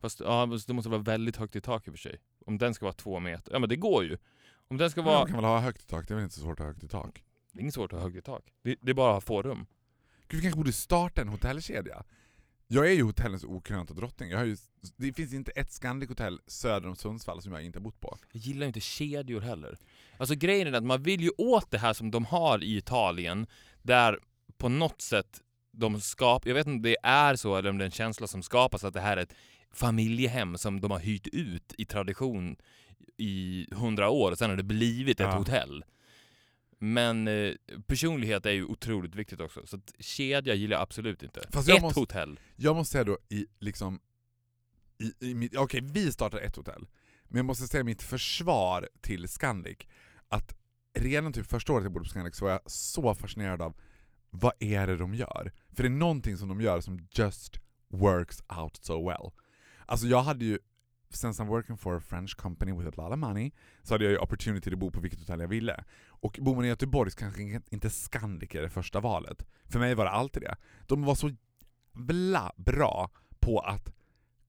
[0.00, 2.18] Fast ja, fast det måste vara väldigt högt i tak i och för sig.
[2.50, 3.52] Om den ska vara två meter.
[3.52, 4.16] Ja men det går ju.
[4.68, 5.26] Om den ska Man vara...
[5.26, 6.84] kan väl ha högt i tak, det är väl inte så svårt att ha högt
[6.84, 7.24] i tak?
[7.52, 8.52] Det är inget svårt att ha högt i tak.
[8.62, 9.66] Det, det är bara att ha få rum.
[10.28, 12.04] Gud, vi kanske borde starta en hotellkedja.
[12.66, 14.30] Jag är ju hotellens okrönta drottning.
[14.30, 14.56] Jag har ju,
[14.96, 18.18] det finns inte ett Scandic-hotell söder om Sundsvall som jag inte har bott på.
[18.32, 19.78] Jag gillar inte kedjor heller.
[20.18, 23.46] Alltså grejen är att man vill ju åt det här som de har i Italien,
[23.82, 24.18] där
[24.58, 25.40] på något sätt
[25.72, 28.26] de skapar, jag vet inte om det är så eller om det är en känsla
[28.26, 29.34] som skapas att det här är ett
[29.72, 32.56] familjehem som de har hyrt ut i tradition
[33.16, 35.38] i hundra år och sen har det blivit ett Ja.
[35.38, 35.84] hotell.
[36.78, 37.52] Men eh,
[37.86, 41.40] personlighet är ju otroligt viktigt också, så att kedja gillar jag absolut inte.
[41.50, 42.40] Fast ett måste- hotell.
[42.56, 44.00] Jag måste säga då i liksom...
[44.98, 46.86] I, i mitt, okej, vi startar ett hotell.
[47.24, 49.78] Men jag måste säga mitt försvar till Scandic,
[50.28, 50.54] att
[50.98, 53.76] redan typ första året jag bodde på Scandic så var jag så fascinerad av
[54.30, 55.52] vad är det de gör?
[55.72, 57.56] För det är någonting som de gör som just
[57.88, 59.30] works out so well.
[59.90, 60.58] Alltså jag hade ju,
[61.10, 64.10] since I'm working for a French company with a lot of money, så hade jag
[64.10, 65.84] ju opportunity att bo på vilket hotell jag ville.
[66.06, 69.46] Och bor man i Göteborg så kanske inte Scandic är det första valet.
[69.64, 70.56] För mig var det alltid det.
[70.86, 71.30] De var så
[71.94, 73.92] jävla bra på att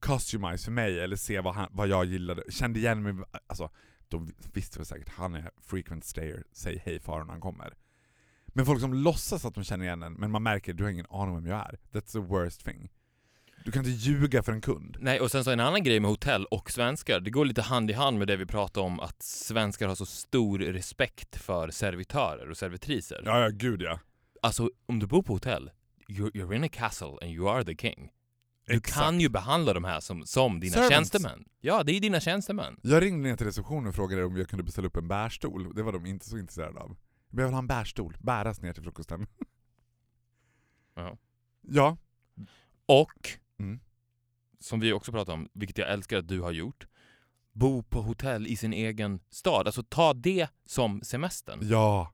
[0.02, 3.70] customize för mig, eller se vad, han, vad jag gillade, kände igen mig, alltså
[4.08, 7.74] de visste väl säkert han är frequent stayer, säg hej faran när han kommer.
[8.48, 11.06] Men folk som låtsas att de känner igen en, men man märker du har ingen
[11.10, 11.80] aning om vem jag är.
[11.92, 12.90] That's the worst thing.
[13.66, 14.98] Du kan inte ljuga för en kund.
[15.00, 17.90] Nej, och sen så en annan grej med hotell och svenskar, det går lite hand
[17.92, 22.50] i hand med det vi pratade om att svenskar har så stor respekt för servitörer
[22.50, 23.22] och servitriser.
[23.26, 24.00] Ja, ja, gud ja.
[24.42, 25.72] Alltså, om du bor på hotell,
[26.08, 28.10] you're, you're in a castle and you are the king.
[28.66, 29.00] Du Exakt.
[29.00, 30.94] kan ju behandla de här som, som dina Servants.
[30.94, 31.46] tjänstemän.
[31.62, 32.80] Ja, det är dina tjänstemän.
[32.84, 35.76] Jag ringde ner till receptionen och frågade om jag kunde beställa upp en bärstol.
[35.76, 36.98] Det var de inte så intresserade av.
[37.30, 39.28] Jag behöver ha en bärstol, bäras ner till frukosten.
[40.96, 41.18] Ja.
[41.62, 41.98] Ja.
[42.86, 43.30] Och,
[43.62, 43.80] Mm.
[44.60, 46.88] som vi också pratade om, vilket jag älskar att du har gjort,
[47.54, 49.68] bo på hotell i sin egen stad.
[49.68, 51.60] Alltså ta det som semestern.
[51.64, 52.12] Ja.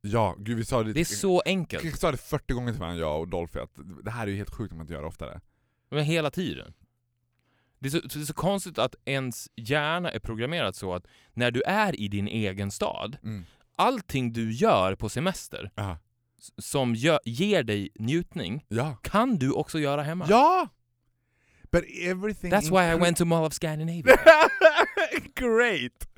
[0.00, 1.84] Ja, gud vi sa det Det är så enkelt.
[1.84, 3.70] Vi sa det 40 gånger till varandra, jag och Dolphy, att
[4.04, 5.40] det här är ju helt sjukt om man inte gör det oftare.
[5.90, 6.74] Men hela tiden.
[7.78, 11.50] Det är, så, det är så konstigt att ens hjärna är programmerat så att när
[11.50, 13.44] du är i din egen stad, Mm.
[13.76, 15.98] allting du gör på semester Ja.
[16.58, 18.96] Som gö- ger dig njutning Ja.
[19.02, 20.26] kan du också göra hemma.
[20.28, 20.68] Ja!
[21.72, 22.52] But everything...
[22.52, 24.02] That's why I went to Mall of Scandinavia.
[25.34, 26.08] Great!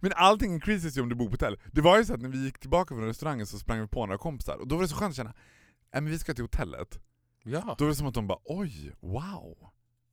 [0.00, 1.58] Men allting increases ju om du bor på hotell.
[1.72, 4.06] Det var ju så att när vi gick tillbaka från restaurangen så sprang vi på
[4.06, 5.32] några kompisar, och då var det så skönt att känna
[5.92, 7.00] Nej men vi ska till hotellet.
[7.44, 7.74] ja.
[7.78, 9.58] Då var det som att de bara oj, wow,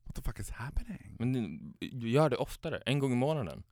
[0.05, 1.15] what the fuck is happening?
[1.19, 1.33] Men
[1.79, 3.63] du gör det oftare, en gång i månaden.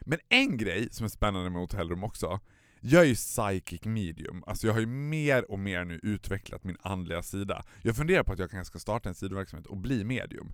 [0.00, 2.40] Men en grej som är spännande med hotellrum också,
[2.84, 6.76] jag är ju psychic medium, alltså jag har ju mer och mer nu utvecklat min
[6.80, 7.64] andliga sida.
[7.82, 10.52] Jag funderar på att jag kanske ska starta en sidoverksamhet och bli medium.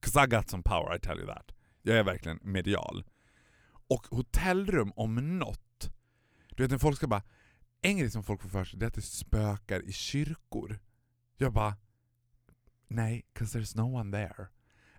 [0.00, 1.52] 'Cause I got some power, I tell you that.
[1.82, 3.04] Jag är verkligen medial.
[3.88, 5.90] Och hotellrum om något.
[6.48, 7.22] Du vet när folk ska bara,
[7.82, 10.78] en grej som folk får för sig det är att det spökar i kyrkor.
[11.36, 11.76] Jag bara,
[12.88, 14.46] nej, 'cause there's no one there.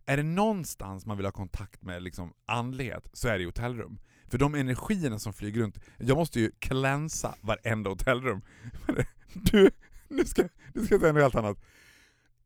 [0.05, 3.99] Är det någonstans man vill ha kontakt med liksom andlighet så är det i hotellrum.
[4.27, 8.41] För de energierna som flyger runt, jag måste ju cleansa varenda hotellrum.
[9.33, 9.69] Du,
[10.07, 10.41] nu ska,
[10.73, 11.57] nu ska jag säga något helt annat.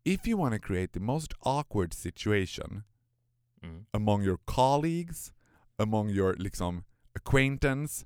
[0.04, 2.84] If you want to create the most awkward situation
[3.64, 3.86] Mm.
[3.92, 5.34] among your colleagues,
[5.78, 8.06] among your liksom acquaintance,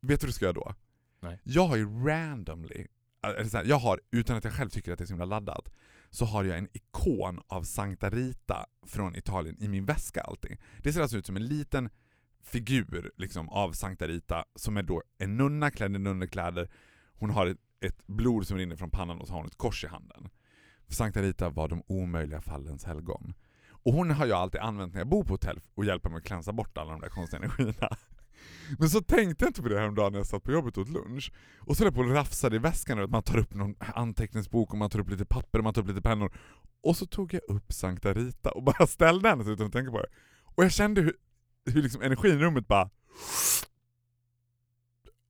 [0.00, 0.74] vet du vad du ska göra då?
[1.20, 1.40] Nej.
[1.42, 2.86] Jag har ju randomly,
[3.22, 5.72] här, jag har, utan att jag själv tycker att det är så himla laddat,
[6.10, 10.56] så har jag en ikon av Sankta Rita från Italien i min väska alltid.
[10.82, 11.90] Det ser alltså ut som en liten
[12.46, 16.68] figur liksom, av Sankta Rita som är då en nunna klädd i nunnekläder.
[17.14, 19.84] Hon har ett, ett blod som rinner från pannan och så har hon ett kors
[19.84, 20.28] i handen.
[20.86, 23.34] För Sankta Rita var de omöjliga fallens helgon.
[23.86, 26.24] Och hon har jag alltid använt när jag bor på hotell och hjälper mig att
[26.24, 27.88] klänsa bort alla de där konstiga energierna.
[28.78, 30.88] Men så tänkte jag inte på det häromdagen när jag satt på jobbet och åt
[30.88, 31.32] lunch.
[31.58, 33.74] Och så höll jag på och rafsade i väskan och att man tar upp någon
[33.78, 36.32] anteckningsbok och man tar upp lite papper och man tar upp lite pennor.
[36.82, 39.98] Och så tog jag upp Sankta Rita och bara ställde henne utan att tänka på
[39.98, 40.08] det.
[40.56, 41.16] Och jag kände hur,
[41.66, 42.90] hur liksom energin i rummet bara...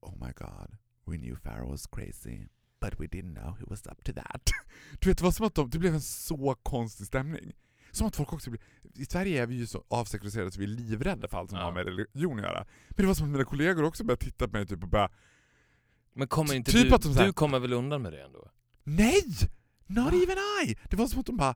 [0.01, 2.47] Oh my god, we knew Pharaoh was crazy,
[2.81, 4.41] but we didn't know he was up to that.
[4.99, 7.53] Du vet, det var som att de, det blev en så konstig stämning.
[7.91, 8.61] Som att folk också blir...
[8.95, 11.65] I Sverige är vi ju så avsekulariserade så vi är livrädda för allt som Ja.
[11.65, 12.65] har med religion att göra.
[12.89, 15.09] Men det var som att mina kollegor också började titta på mig typ och bara
[16.13, 18.49] Men kommer inte Typ du, att de här- du kommer väl undan med det ändå?
[18.83, 19.23] Nej!
[19.87, 20.19] Not Va?
[20.23, 20.77] even I!
[20.89, 21.55] Det var som att de bara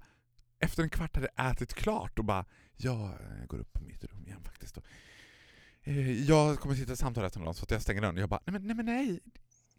[0.62, 2.46] efter en kvart hade ätit klart och bara
[2.76, 4.78] ja, jag går upp på mitt rum igen faktiskt.
[4.78, 4.84] Och,
[5.84, 8.30] eh, jag kommer sitta i samtal efter någon så att jag stänger dörren och jag
[8.30, 9.20] bara nej men nej, men nej.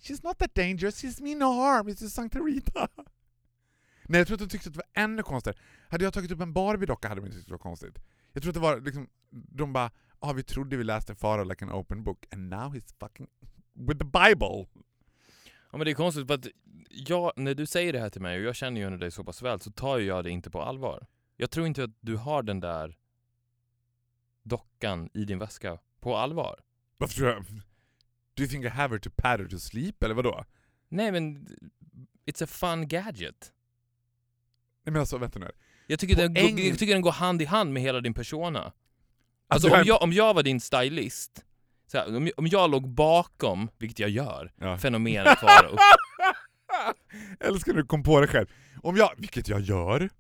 [0.01, 2.89] She's not that dangerous, she's me no harm, it's just Sankta Rita.
[4.05, 5.59] Nej jag tror att de tyckte att det var ännu konstigare.
[5.89, 7.99] Hade jag tagit upp en Barbie-docka hade de inte tyckt det var konstigt.
[8.33, 11.65] Jag tror att det var liksom, de bara ah, vi trodde vi läste Farao like
[11.65, 13.27] an open book and now he's fucking
[13.75, 14.67] with the Bible.
[15.71, 16.47] Ja men det är konstigt för att
[16.93, 19.43] jag, när du säger det här till mig och jag känner ju dig så pass
[19.43, 21.07] väl så tar jag det inte på allvar.
[21.37, 22.97] Jag tror inte att du har den där
[24.43, 26.61] dockan i din väska på allvar.
[26.99, 27.45] Varför tror jag...
[28.35, 30.45] Do you think I have her to pat her to sleep eller vadå?
[30.89, 31.47] Nej men,
[32.27, 33.53] it's a fun gadget.
[34.85, 35.51] Nej men alltså vänta nu.
[35.87, 38.73] Jag tycker, den, går- jag tycker den går hand i hand med hela din persona.
[39.49, 41.45] Alltså jag om jag, om jag var din stylist,
[41.93, 44.79] här, om, jag- om jag låg bakom, vilket jag gör, Ja.
[44.79, 45.77] fenomenet Farao.
[47.41, 48.47] Älskar när du kom på det själv.
[48.83, 50.11] Om jag, vilket jag gör.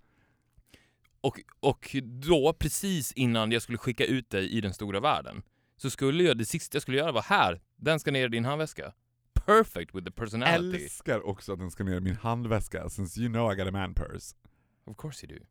[1.20, 5.42] Och, och då, precis innan jag skulle skicka ut dig i den stora världen,
[5.76, 8.44] så skulle jag, det sista jag skulle göra var här, den ska ner i din
[8.44, 8.92] handväska.
[9.34, 10.84] Perfect with the personality.
[10.84, 13.70] Älskar också att den ska ner i min handväska, since you know I got a
[13.70, 14.36] man purse.
[14.84, 15.44] Of course you do.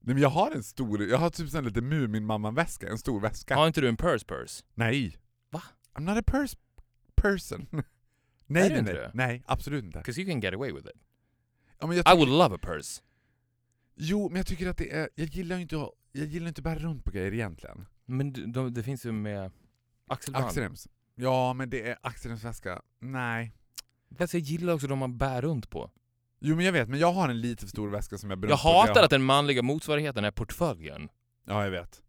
[0.00, 3.56] Nej men jag har en stor, jag har typ en lite Mumin-mamma-väska, en stor väska.
[3.56, 4.64] Har inte du en purse purse?
[4.74, 5.16] Nej.
[5.50, 5.62] Va?
[5.94, 6.56] I'm not a purse
[7.14, 7.66] person.
[8.48, 8.94] nej, nej, nej.
[8.94, 9.10] det?
[9.14, 9.98] Nej, absolut inte.
[9.98, 11.02] Because you can get away with it.
[11.80, 13.02] Ja, men jag I would love a purse.
[13.96, 16.58] Jo, men jag tycker att det är, jag gillar ju inte att, jag gillar inte
[16.58, 17.86] att bära runt på grejer egentligen.
[18.04, 19.52] Men de, det finns ju med
[20.06, 20.44] axelband.
[20.46, 20.88] Axelrems.
[21.14, 22.82] Ja, men det är axelremsväska.
[23.00, 23.52] Nej.
[24.18, 25.90] Fast jag gillar också de man bär runt på.
[26.40, 28.48] Jo men jag vet, men jag har en lite för stor väska som jag bär
[28.48, 28.68] Jag runt på.
[28.68, 31.08] hatar att den manliga motsvarigheten är portföljen.
[31.46, 32.02] Ja, jag vet.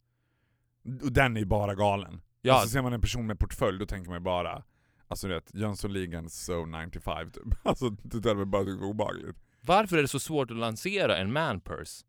[1.04, 2.22] Och den är ju bara galen.
[2.42, 4.64] Ja, Och så ser man en person med portfölj, då tänker man ju bara
[5.12, 7.44] Alltså du vet, Jönssonligan so 95 typ.
[7.64, 9.38] Alltså det där var bara typ obehagligt.
[9.62, 12.06] varför är det så svårt att lansera en man purse?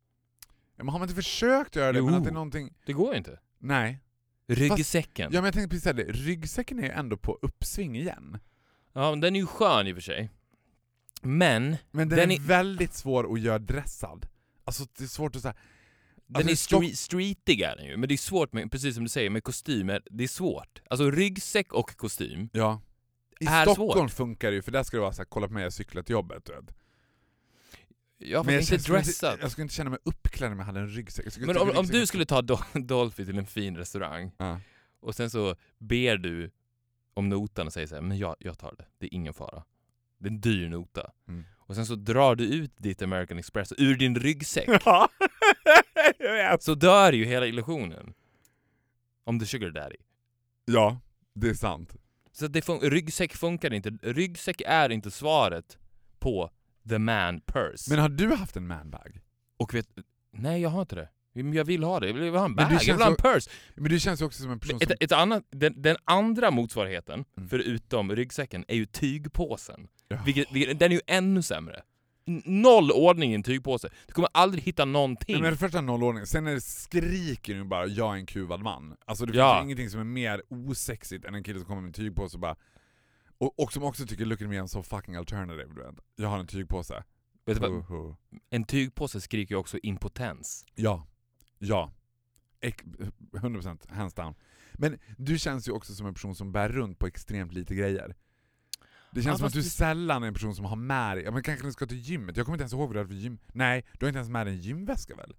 [0.77, 2.05] Ja, men har man inte försökt göra det, Jo.
[2.07, 2.75] men att det är någonting...
[2.87, 3.39] Det går ju inte.
[3.59, 3.99] Nej.
[4.49, 5.31] Ryggsäcken.
[5.33, 8.39] Ja men jag tänkte precis säga det, ryggsäcken är ändå på uppsving igen.
[8.93, 10.31] Ja, men den är ju skön i och för sig.
[11.23, 14.27] Men, Men den, Den är, är- väldigt svår att göra dressad.
[14.65, 15.55] Alltså det är svårt att säga.
[16.27, 17.97] den Alltså, är street, streetig är den ju.
[17.97, 20.03] Men det är svårt med, precis som du säger, med kostymer.
[20.11, 20.83] Det är svårt.
[20.91, 22.49] Alltså ryggsäck och kostym.
[22.53, 22.81] Ja.
[23.41, 24.11] I Är Stockholm svårt.
[24.17, 26.13] funkar det ju, för där ska det vara såhär, kolla på mig jag cyklar till
[26.13, 26.45] jobbet.
[26.45, 26.75] Du vet.
[28.19, 29.39] Ja, fast jag inte dressad.
[29.43, 31.39] Jag skulle inte känna mig uppklädd om jag hade en ryggsäck.
[31.39, 34.61] Men om, om du skulle ta Dol- Dolphy till en fin restaurang Ja.
[35.01, 36.51] och sen så ber du
[37.15, 39.65] om notan och säger så här, men jag, jag tar det, det är ingen fara.
[40.19, 41.11] Det är en dyr nota.
[41.29, 41.45] Mm.
[41.57, 44.69] Och sen så drar du ut ditt American Express ur din ryggsäck.
[46.19, 48.15] Ja, så dör ju hela illusionen.
[49.25, 49.97] Om the sugar daddy.
[50.65, 51.01] Ja,
[51.35, 51.97] det är sant.
[52.41, 53.91] Så det fun- ryggsäck funkar inte.
[54.03, 55.79] Ryggsäck är inte svaret
[56.19, 56.51] på
[56.89, 57.91] the man purse.
[57.91, 59.21] Men har du haft en manbag?
[59.59, 59.87] Och vet,
[60.33, 61.09] nej jag har inte det.
[61.33, 63.51] Jag vill ha det, jag vill ha en bag, jag vill ha en purse.
[63.75, 64.93] Men du känns ju också som en person som...
[64.93, 67.49] Ett, ett annat, den, den andra motsvarigheten, Mm.
[67.49, 69.89] förutom ryggsäcken, är ju tygpåsen.
[70.09, 70.23] Ja.
[70.27, 71.83] Vilket, vilket, den är ju ännu sämre.
[72.45, 73.89] Noll ordning i en tygpåse.
[74.07, 75.35] Du kommer aldrig hitta någonting.
[75.35, 78.61] Nej, men det första nollordning, sen är det skriker nu bara 'jag är en kuvad
[78.61, 79.59] man' Alltså det finns Ja.
[79.59, 82.41] ju ingenting som är mer osexigt än en kille som kommer med en tygpåse och
[82.41, 82.57] bara...
[83.39, 85.95] Och, och som också tycker 'look at me I'm so fucking alternative' du vet.
[86.17, 87.05] Jag har en tygpåse.
[87.47, 87.67] Vet du?
[87.69, 88.17] Ho, ho.
[88.51, 90.65] En tygpåse skriker ju också impotens.
[90.75, 91.07] Ja.
[91.59, 91.93] Ja.
[92.61, 92.83] Ek
[93.33, 94.35] 100% hands down.
[94.75, 98.17] Men du känns ju också som en person som bär runt på extremt lite grejer.
[99.13, 101.25] Det känns Ja, som att du det- sällan är en person som har med dig,
[101.25, 103.09] ja, men kanske du ska till gymmet, jag kommer inte ens ihåg vad du hade
[103.09, 103.39] för gym...
[103.53, 105.35] Nej, du har inte ens med dig en gymväska väl?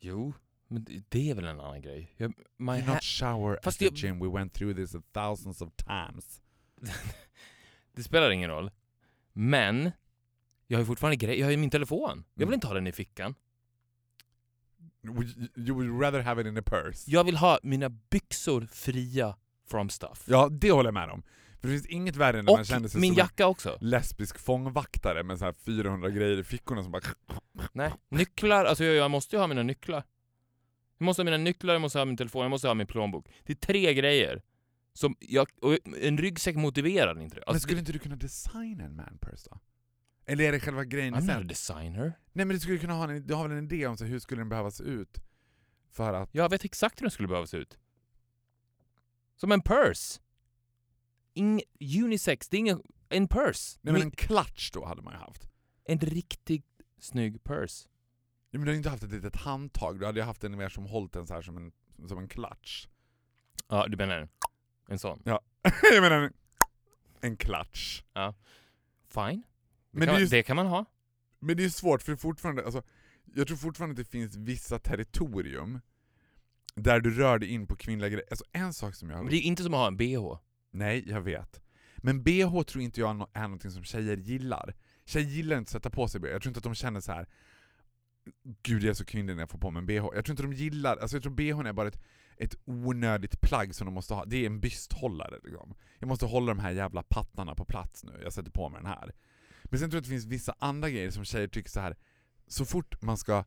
[0.00, 0.32] Jo,
[0.68, 2.14] men det- är väl en annan grej.
[2.16, 5.02] Jag, my You not shower Fast at the jag- gym, we went through this a
[5.12, 6.40] thousands of times.
[7.94, 8.70] det spelar ingen roll.
[9.32, 9.90] Men,
[10.66, 11.38] jag har ju fortfarande grejer.
[11.40, 12.24] Jag har ju min telefon.
[12.34, 12.54] Jag vill Mm.
[12.54, 13.34] inte ha den i fickan.
[15.02, 17.10] Would- You would rather have it in a purse?
[17.10, 19.36] Jag vill ha mina byxor fria
[19.70, 20.22] from stuff.
[20.26, 21.22] Ja, det håller jag med om.
[21.60, 23.78] För det finns inget värre än när man känner sig min som jacka också.
[23.80, 27.02] en lesbisk fångvaktare med så här 400 grejer i fickorna som bara...
[27.72, 28.64] Nej, nycklar.
[28.64, 30.04] Alltså jag, jag måste ju ha mina nycklar.
[30.98, 33.26] Jag måste ha mina nycklar, jag måste ha min telefon, jag måste ha min plånbok.
[33.44, 34.42] Det är tre grejer.
[34.92, 37.42] Som jag, och en ryggsäck motiverar inte det.
[37.46, 39.58] men Alltså, skulle inte du kunna designa en manpurse då?
[40.26, 41.44] Eller är det själva grejen I'm not a sig?
[41.44, 42.12] designer.
[42.32, 44.18] Nej men du skulle kunna ha en, du har väl en idé om så hur
[44.18, 45.18] skulle den behöva se ut?
[45.92, 46.28] För att...
[46.34, 47.78] Jag vet exakt hur den skulle behöva se ut.
[49.40, 50.20] Som en purse.
[51.34, 51.62] Ing,
[52.04, 52.82] unisex, det är ingen...
[53.08, 53.78] En purse.
[53.82, 55.48] Nej men en clutch då hade man ju haft.
[55.84, 56.66] en riktigt
[56.98, 57.88] snygg purse.
[58.50, 60.68] Ja, men du hade inte haft ett litet handtag, du hade ju haft en mer
[60.68, 61.72] som hållit den så här som en,
[62.08, 62.86] som en clutch.
[63.68, 64.28] Ja, du menar
[64.88, 65.22] en sån?
[65.24, 66.32] jag menar en,
[67.20, 68.02] en clutch.
[69.08, 69.42] Fine.
[69.90, 70.84] Det, Men kan det man, ju- det kan man ha.
[71.38, 72.82] Men det är svårt för fortfarande, alltså,
[73.34, 75.80] jag tror fortfarande att det finns vissa territorium
[76.74, 78.26] där du rör dig in på kvinnliga grejer.
[78.30, 80.38] Alltså en sak som jag Men det är inte som att ha en bh.
[80.70, 81.60] Nej, jag vet.
[81.96, 84.74] Men bh tror inte jag är någonting som tjejer gillar.
[85.04, 86.28] Tjejer gillar inte att sätta på sig bh.
[86.30, 87.28] Jag tror inte att de känner så här.
[88.62, 89.94] Gud jag är så kvinnlig när jag får på mig en bh.
[89.94, 92.00] Jag tror inte de gillar, alltså jag tror bhn är bara ett,
[92.36, 94.24] ett onödigt plagg som de måste ha.
[94.24, 95.74] Det är en bysthållare liksom.
[95.98, 98.90] Jag måste hålla de här jävla pattarna på plats nu, jag sätter på mig den
[98.90, 99.14] här.
[99.64, 101.96] Men sen tror jag att det finns vissa andra grejer som tjejer tycker så här.
[102.46, 103.44] så fort man ska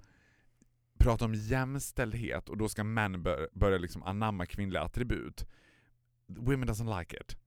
[1.03, 5.45] prata om jämställdhet och då ska män bör, börja liksom anamma kvinnliga attribut.
[6.27, 7.37] Women doesn't like it.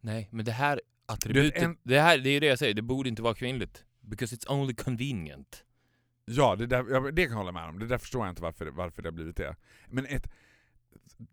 [0.00, 2.82] Nej, men det här attributet, en- det, här, det är ju det jag säger, det
[2.82, 3.84] borde inte vara kvinnligt.
[4.00, 5.64] Because it's only convenient.
[6.24, 7.78] Ja, det, där, det kan jag hålla med om.
[7.78, 9.56] Det där förstår jag inte varför, varför det har blivit det.
[9.88, 10.30] Men ett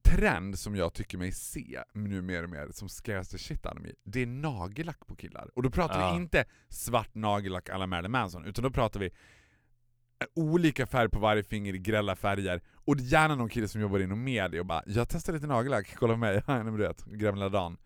[0.03, 3.75] trend som jag tycker mig se nu mer och mer, som scares the shit out
[3.75, 5.49] of me, det är nagellack på killar.
[5.55, 6.11] Och då pratar Ja.
[6.11, 9.09] vi inte svart nagellack alla Marilyn Manson, utan då pratar vi
[10.35, 14.23] olika färg på varje finger i grälla färger, och gärna någon kille som jobbar inom
[14.23, 17.49] media och bara 'Jag testar lite nagellack, kolla på mig' Nej men du vet, gamla
[17.49, 17.77] dagen.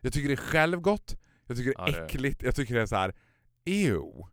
[0.00, 1.16] Jag tycker det är självgott,
[1.46, 3.14] jag tycker det Ja, är det är- äckligt, jag tycker det är så här.
[3.64, 4.26] ew.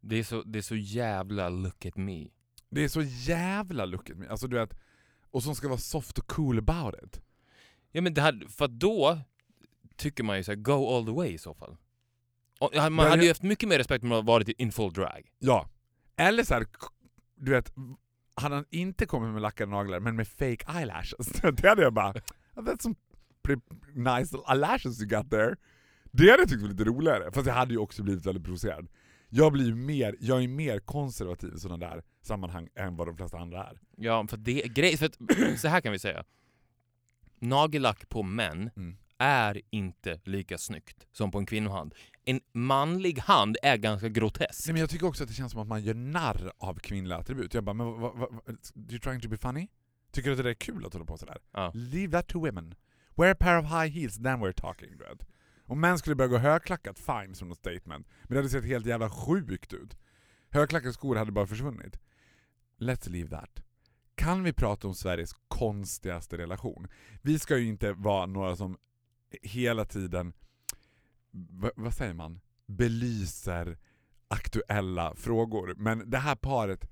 [0.00, 2.28] Det är, så, det är så jävla look at me.
[2.70, 4.26] Det är så jävla look at me.
[4.28, 4.74] Alltså du vet,
[5.30, 7.20] och som ska vara soft och cool about it.
[7.92, 9.18] Ja men det här, för då
[9.96, 11.76] tycker man ju såhär, go all the way i så fall.
[12.60, 14.72] Och, ja, man Ja, hade det- ju haft mycket mer respekt om man varit in
[14.72, 15.30] full drag.
[15.38, 15.68] Ja.
[16.22, 16.66] Eller så här,
[17.36, 17.72] du vet,
[18.34, 22.10] hade han inte kommit med lackade naglar men med fake eyelashes, det hade jag bara
[22.56, 22.94] "Oh, That's some
[23.42, 23.62] pretty
[23.94, 25.56] nice eyelashes you got there.
[26.10, 28.88] Det hade jag tyckt var lite roligare, fast jag hade ju också blivit väldigt provocerad.
[29.28, 33.38] Jag blir mer, jag är mer konservativ i sådana där sammanhang än vad de flesta
[33.38, 33.80] andra är.
[33.96, 35.18] Ja, för det grej, för att,
[35.60, 36.24] så här kan vi säga.
[37.38, 38.96] Nagellack på män Mm.
[39.18, 41.94] är inte lika snyggt som på en kvinnohand.
[42.24, 44.66] En manlig hand är ganska grotesk.
[44.66, 47.18] Nej, men jag tycker också att det känns som att man gör narr av kvinnliga
[47.18, 47.54] attribut.
[47.54, 48.56] Jag bara, men vad, vad, vad,
[48.90, 49.68] you trying to be funny?
[50.12, 51.38] Tycker du att det är kul att hålla på sådär?
[51.52, 51.72] Ja.
[51.74, 52.74] Leave that to women.
[53.16, 54.90] Wear a pair of high heels, then we're talking.
[54.90, 55.26] Du vet.
[55.66, 58.06] Om män skulle börja gå högklackat, fine som något statement.
[58.22, 59.96] Men det hade sett helt jävla sjukt ut.
[60.50, 61.98] Högklackade skor hade bara försvunnit.
[62.78, 63.62] Let's leave that.
[64.14, 66.88] Kan vi prata om Sveriges konstigaste relation?
[67.22, 68.78] Vi ska ju inte vara några som
[69.42, 70.32] hela tiden,
[71.76, 73.78] vad säger man, belyser
[74.28, 75.74] aktuella frågor.
[75.76, 76.88] Men det här paret,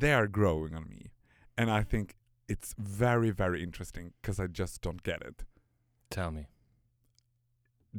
[0.00, 1.10] they are growing on me.
[1.56, 2.16] And I think
[2.46, 5.46] it's very, very interesting because I just don't get it.
[6.08, 6.46] Tell me.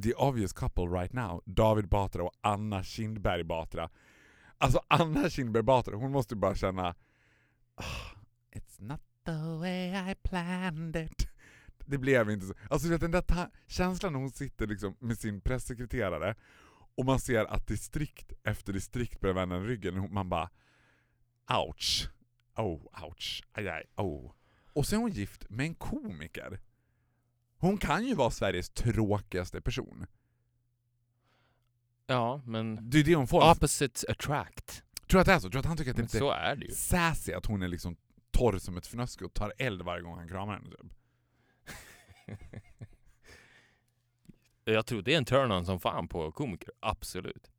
[0.04, 3.90] The obvious couple right now, David Batra och Anna Kindberg Batra.
[4.58, 6.96] Alltså Anna Kindberg Batra, hon måste bara känna
[7.76, 8.16] "Ah,
[8.52, 11.28] It's not the way I planned it.
[11.86, 12.54] Det blev inte så.
[12.70, 16.36] Alltså den där känslan när hon sitter liksom med sin pressekreterare
[16.96, 20.50] och man ser att distrikt efter distrikt börjar vända ryggen, och man bara
[21.50, 22.10] ouch.
[22.56, 23.44] Oh, ouch.
[23.52, 24.32] Aj, aj, oh.
[24.74, 26.60] Och sen är hon gift med en komiker.
[27.58, 30.06] Hon kan ju vara Sveriges tråkigaste person.
[32.08, 33.52] Ja, men Det är det hon får.
[33.52, 34.84] opposites attract.
[35.08, 35.42] Tror du att det är så?
[35.42, 36.72] Tror du att han tycker att det Men inte så är det ju.
[36.72, 37.96] sassy att hon är liksom
[38.32, 40.94] torr som ett fnöske och tar eld varje gång han kramar henne typ?
[44.66, 46.70] Jag tror det är en turn-on som fan på komiker.
[46.80, 47.52] Absolut.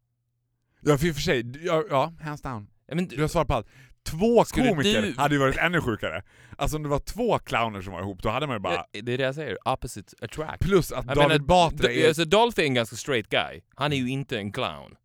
[0.80, 2.68] Ja för i och för sig, ja, ja hands down.
[2.86, 3.68] Ja, Men, Du har svarat på allt.
[4.02, 6.22] Två komiker du- hade ju varit ännu sjukare.
[6.58, 8.86] Alltså om det var två clowner som var ihop, då hade man ju bara...
[8.92, 9.68] Det är det jag säger.
[9.68, 10.62] Opposite attract.
[10.62, 12.08] Plus att Jag David menar, Batra är...
[12.08, 13.60] Alltså Dolphy är en ganska straight guy.
[13.74, 14.96] Han är ju inte en clown.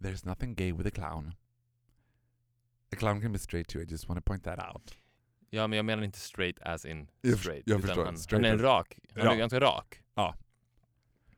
[0.00, 1.34] There's nothing gay with a clown.
[2.92, 4.94] A clown can be straight too, I just want to point that out.
[5.54, 7.62] Ja, men jag menar inte straight as in Jag- straight.
[7.66, 8.04] jag förstår.
[8.04, 8.98] Han, Straight han är en rak.
[9.14, 9.32] Han Ja.
[9.32, 9.98] är ganska rak.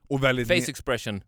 [0.08, 0.48] Och väldigt...
[0.48, 1.22] Face expression.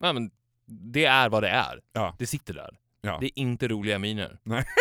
[0.00, 0.30] Ja, men
[0.66, 1.80] det är vad det är.
[1.92, 2.16] Ja.
[2.18, 2.78] Det sitter där.
[3.00, 3.18] Ja.
[3.20, 4.38] Det är inte roliga miner.
[4.42, 4.64] Nej.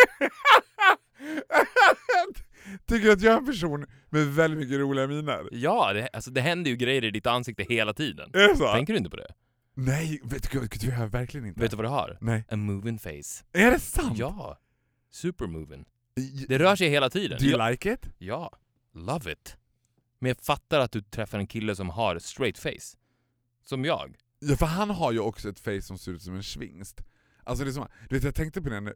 [2.85, 5.49] Tycker du att jag är en person med väldigt mycket roliga miner?
[5.51, 8.29] Ja, det, alltså, det händer ju grejer i ditt ansikte hela tiden.
[8.33, 8.73] Är det så?
[8.73, 9.33] Tänker du inte på det?
[9.75, 11.61] Nej, vet du, vet du, jag verkligen inte.
[11.61, 12.17] Vet du vad du har?
[12.21, 12.45] Nej.
[12.51, 13.43] A moving face.
[13.53, 14.17] Är det sant?
[14.17, 14.57] Ja.
[15.11, 15.85] Super moving.
[16.47, 17.37] Det rör sig hela tiden.
[17.39, 18.09] Do you ja, like it?
[18.17, 18.51] ja.
[18.93, 19.57] Love it.
[20.19, 22.97] Men jag fattar att du träffar en kille som har straight face.
[23.65, 24.15] Som jag.
[24.39, 27.03] Ja, för han har ju också ett face som ser ut som en svingst.
[27.43, 28.93] Alltså det är som, du vet jag tänkte på det när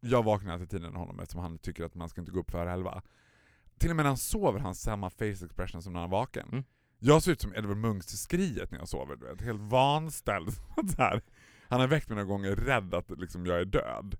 [0.00, 2.50] jag vaknar alltid tidigare än honom eftersom han tycker att man ska inte gå upp
[2.50, 3.02] före elva.
[3.78, 6.12] Till och med när han sover har han samma face expression som när han är
[6.12, 6.48] vaken.
[6.52, 6.64] Mm.
[6.98, 9.40] Jag ser ut som Edward Munchs till skriet när jag sover, du vet.
[9.40, 10.50] helt vanställd.
[11.68, 14.16] Han har väckt mig några gånger rädd att liksom, jag är död.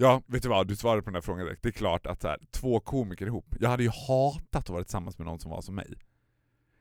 [0.00, 0.68] Ja, vet du vad?
[0.68, 1.62] Du svarade på den där frågan direkt.
[1.62, 3.54] Det är klart att så här, två komiker ihop.
[3.60, 5.94] Jag hade ju hatat att vara tillsammans med någon som var som mig.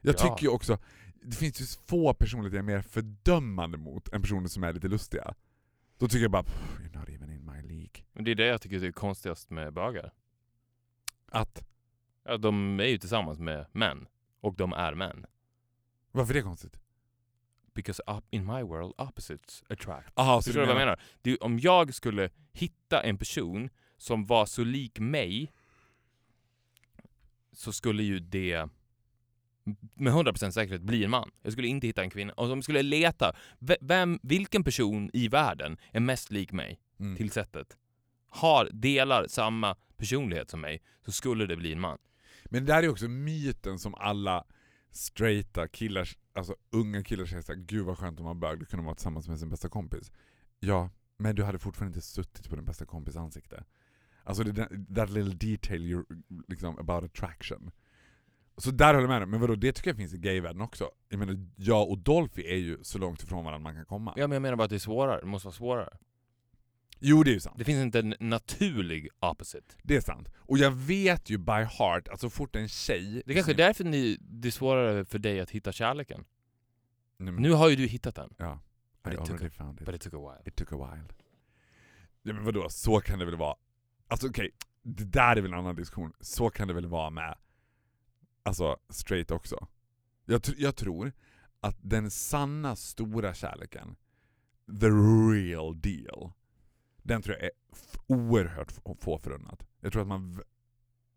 [0.01, 0.19] Jag Ja.
[0.19, 0.77] tycker ju också,
[1.23, 4.87] det finns ju få personligheter jag är mer fördömande mot än personer som är lite
[4.87, 5.33] lustiga.
[5.97, 8.03] Då tycker jag bara, "Pff, you're not even in my League.
[8.13, 10.13] Men det är det jag tycker är konstigast med bögar.
[11.31, 11.63] Att,
[12.23, 14.07] Ja, de är ju tillsammans med män.
[14.41, 15.25] Och de är män.
[16.11, 16.79] varför är det konstigt?
[17.77, 20.11] Because up in my world opposites attract.
[20.15, 20.99] Aha, så Förstår du vad jag menar?
[21.21, 25.51] Det om jag skulle hitta en person som var så lik mig
[27.51, 28.69] så skulle ju det
[29.95, 31.31] med 100% säkerhet bli en man.
[31.41, 32.33] Jag skulle inte hitta en kvinna.
[32.33, 36.79] Och om jag skulle leta, ve- vem, vilken person i världen är mest lik mig
[36.99, 37.15] Mm.
[37.17, 37.77] till sättet?
[38.29, 41.97] Har, delar samma personlighet som mig, så skulle det bli en man.
[42.45, 44.43] Men det där är också myten som alla
[44.91, 48.77] straighta killar, alltså unga killar säger såhär, gud vad skönt om man bög, då kunde
[48.77, 50.11] man vara tillsammans med sin bästa kompis.
[50.59, 53.63] Ja, men du hade fortfarande inte suttit på din bästa kompis ansikte.
[54.23, 57.71] Alltså det that little detail you're, liksom, about attraction.
[58.57, 60.89] Så där håller jag med dig, men vadå, det tycker jag finns i gayvärlden också.
[61.09, 64.13] Jag menar, jag och Dolphy är ju så långt ifrån varandra man kan komma.
[64.15, 65.19] Ja, men jag menar bara att det är svårare.
[65.19, 65.97] Det måste vara svårare.
[66.99, 67.57] Jo, det är ju sant.
[67.57, 69.75] Det finns inte en naturlig opposite.
[69.83, 70.29] Det är sant.
[70.37, 73.23] Och jag vet ju by heart att så fort en tjej...
[73.25, 76.25] Det är kanske är därför ni, det är svårare för dig att hitta kärleken.
[77.17, 78.33] Nej, men- Nu har ju du hittat den.
[78.37, 78.59] Ja.
[79.03, 79.85] But I it took a- found it.
[79.85, 80.49] But it took a while.
[80.49, 81.03] It took a while.
[82.23, 83.55] Ja men vadå, så kan det väl vara?
[84.07, 84.51] Alltså okej,
[84.83, 86.13] det där är väl en annan diskussion.
[86.19, 87.37] Så kan det väl vara med
[88.43, 89.67] alltså straight också.
[90.25, 91.11] Jag, tr- jag tror
[91.59, 93.95] att den sanna stora kärleken,
[94.81, 94.87] the
[95.33, 96.31] real deal,
[97.07, 97.51] den tror jag är
[98.07, 99.67] oerhört få förunnat.
[99.81, 100.41] Jag tror att man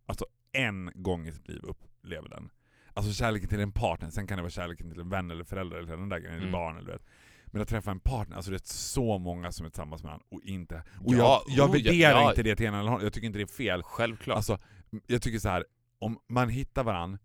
[0.07, 2.51] alltså en gång i sitt liv upplever den.
[2.95, 5.76] Alltså kärleken till en partner, sen kan det vara kärleken till en vän eller förälder
[5.76, 6.53] eller den där grejen, eller Mm.
[6.53, 7.07] barn eller vet.
[7.47, 10.26] Men att träffa en partner, alltså det är så många som är tillsammans med varandra
[10.30, 10.82] och inte...
[11.05, 12.30] Och Ja, jag, jag oh, ja, värderar ja.
[12.30, 13.82] inte det till ena eller andra, jag tycker inte det är fel.
[13.82, 14.36] Självklart.
[14.36, 14.59] Alltså,
[15.07, 15.64] jag tycker så här
[15.99, 17.18] om man hittar varandra,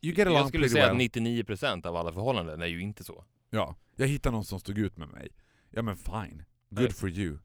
[0.00, 0.96] jag skulle säga well.
[0.96, 3.24] att 99% av alla förhållanden är ju inte så.
[3.50, 5.28] Ja, jag hittar någon som stod ut med mig.
[5.70, 6.42] Ja men fine,
[6.74, 6.92] good Nej.
[6.92, 7.38] for you.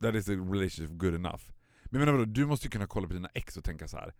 [0.00, 1.42] That is a relationship good enough.
[1.84, 3.96] Men jag menar vadå, du måste ju kunna kolla på dina ex och tänka så
[3.96, 4.14] här.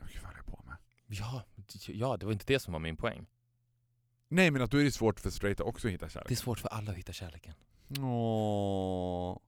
[0.00, 0.76] "Åh, Gud vad håller jag på med?
[1.06, 1.42] Ja,
[1.88, 3.26] ja, det var inte det som var min poäng.
[4.28, 6.28] Nej men att då är det svårt för straighta också att hitta kärlek.
[6.28, 7.54] Det är svårt för alla att hitta kärleken.
[7.98, 9.38] Åh.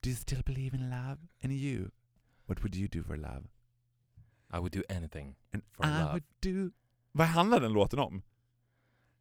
[0.00, 1.16] Do you still believe in love?
[1.42, 1.90] And you?
[2.46, 3.46] What would you do for love?
[4.52, 5.36] I would do anything.
[5.52, 6.04] And For I love.
[6.10, 6.70] would do...
[7.12, 8.22] Vad handlar den låten om?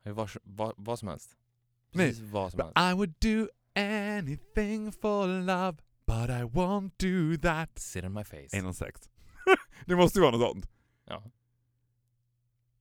[0.04, 1.38] Vad, vad, vad som helst.
[1.92, 2.74] Nej, Precis vad som helst.
[2.78, 8.58] I would do anything for love But I won't do that Sit on my face.
[8.60, 9.10] Anal sex.
[9.86, 10.70] det måste ju vara något sånt.
[11.06, 11.24] Ja.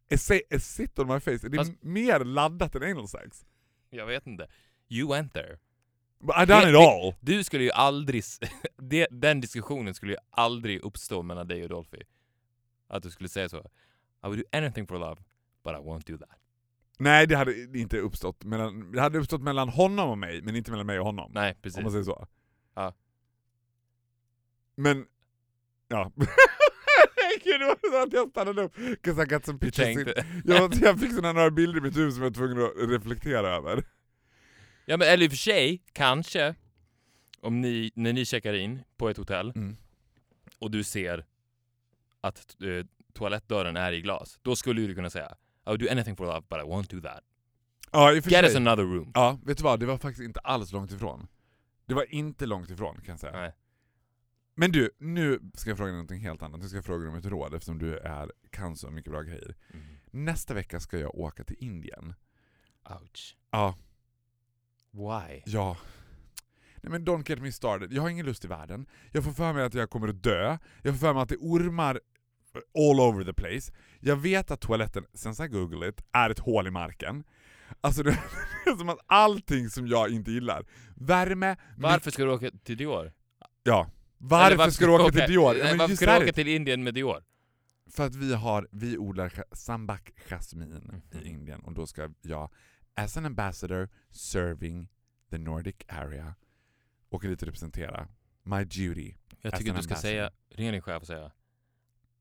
[0.09, 3.47] Är sit on my face, är det Fast- mer laddat än anal sex?
[3.91, 4.49] Jag vet inte.
[4.89, 5.59] You went there.
[6.19, 7.15] But I done it all!
[7.21, 8.19] Du skulle ju aldrig...
[8.19, 8.41] s-
[8.77, 12.03] det, den diskussionen skulle ju aldrig uppstå mellan dig och Dolphy.
[12.89, 13.59] Att du skulle säga så.
[13.59, 15.23] I would do anything for love,
[15.65, 16.39] but I won't do that.
[17.03, 20.71] Nej det hade inte uppstått mellan, det hade uppstått mellan honom och mig, men inte
[20.71, 21.31] mellan mig och honom.
[21.35, 21.83] Nej, Om precis.
[21.83, 22.27] man säger så.
[22.75, 22.95] Ja.
[24.77, 25.07] Men,
[25.89, 26.13] ja.
[27.45, 28.75] Gud, det var så att jag stannade upp.
[29.03, 30.13] 'Cause I got some pictures in.
[30.45, 33.49] Jag, jag fick såna några bilder i mitt huvud som jag var tvungen att reflektera
[33.57, 33.85] över.
[34.85, 36.55] Ja men eller i och för sig, kanske,
[37.41, 39.77] om ni, när ni checkar in på ett hotell Mm.
[40.59, 41.25] och du ser
[42.21, 45.35] att eh, toalettdörren är i glas, då skulle du kunna säga
[45.67, 47.21] I would do anything for love but I won't do that.
[47.93, 49.13] Ja, i Get us another room.
[49.15, 49.81] Ja, vet du vad?
[49.81, 51.27] Det var faktiskt inte alls långt ifrån.
[51.87, 53.33] Det var inte långt ifrån kan jag säga.
[53.33, 53.53] Nej.
[54.55, 56.61] Men du, nu ska jag fråga dig någonting helt annat.
[56.61, 59.23] Nu ska jag fråga dig om ett råd eftersom du är, kan så mycket bra
[59.23, 59.57] grejer.
[59.73, 59.85] Mm.
[60.11, 62.15] Nästa vecka ska jag åka till Indien.
[62.91, 63.37] Ouch.
[63.51, 63.77] Ja,
[64.91, 65.43] Why?
[65.47, 65.77] ja.
[66.77, 67.93] Nej men don't get me started.
[67.93, 68.87] Jag har ingen lust i världen.
[69.11, 70.59] Jag får för mig att jag kommer att dö.
[70.83, 72.01] Jag får för mig att det är ormar
[72.79, 73.73] all over the place.
[74.01, 77.25] Jag vet att toaletten, since I google it, är ett hål i marken.
[77.81, 78.11] Alltså det
[78.67, 80.67] är som att allting som jag inte gillar.
[80.97, 83.13] Värme, Varför ska du åka till Dior?
[83.63, 83.91] Ja.
[84.19, 85.53] Varför, Eller ska du åka till Dior?
[85.55, 87.25] Nej, Ja, varför ska du åka till Indien med Dior?
[87.91, 91.23] För att vi har, vi odlar sambak jasmin Mhm.
[91.25, 92.51] i Indien och då ska jag,
[92.95, 94.89] as an ambassador serving
[95.31, 96.35] the Nordic area,
[97.11, 98.09] och lite representera
[98.43, 99.15] my duty.
[99.41, 99.97] Jag tycker du ska ambassador.
[99.97, 101.33] säga, ringa din chef och säga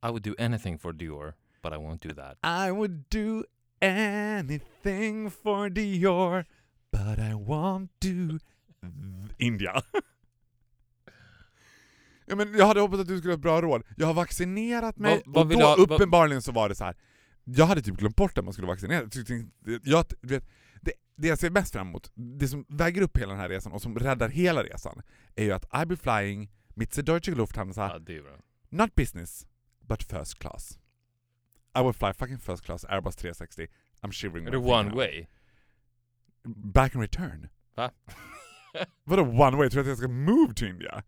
[0.04, 1.34] I would do anything for Dior,
[1.64, 2.38] but I won't do that.
[2.68, 3.44] I would do
[3.82, 6.46] anything for Dior,
[6.92, 8.40] but I won't do
[9.38, 9.82] India.
[12.26, 13.84] ja, men jag hade hoppats att du skulle ha ett bra råd.
[13.98, 16.84] Jag har vaccinerat mig, Vad- vad och då ha- vad- uppenbarligen så var det så
[16.84, 16.96] här.
[17.44, 19.10] Jag hade typ glömt bort att man skulle vaccinera.
[19.84, 20.46] Jag du vet,
[20.82, 23.72] det, det jag ser mest fram emot, det som väger upp hela den här resan
[23.72, 25.02] och som räddar hela resan,
[25.36, 28.38] är ju att I be flying mit der Deutsche Lufthansa, Ja, det är bra.
[28.70, 29.48] not business,
[29.92, 30.78] but first class.
[31.76, 33.68] I will fly fucking first class, Airbus 360.
[34.04, 34.48] I'm shivering.
[34.48, 34.96] Är det I one now.
[34.96, 35.28] way?
[36.46, 37.50] Back and return?
[37.76, 37.92] Va?
[39.04, 39.70] Vadå one way?
[39.70, 41.04] Tror du att jag ska move to India?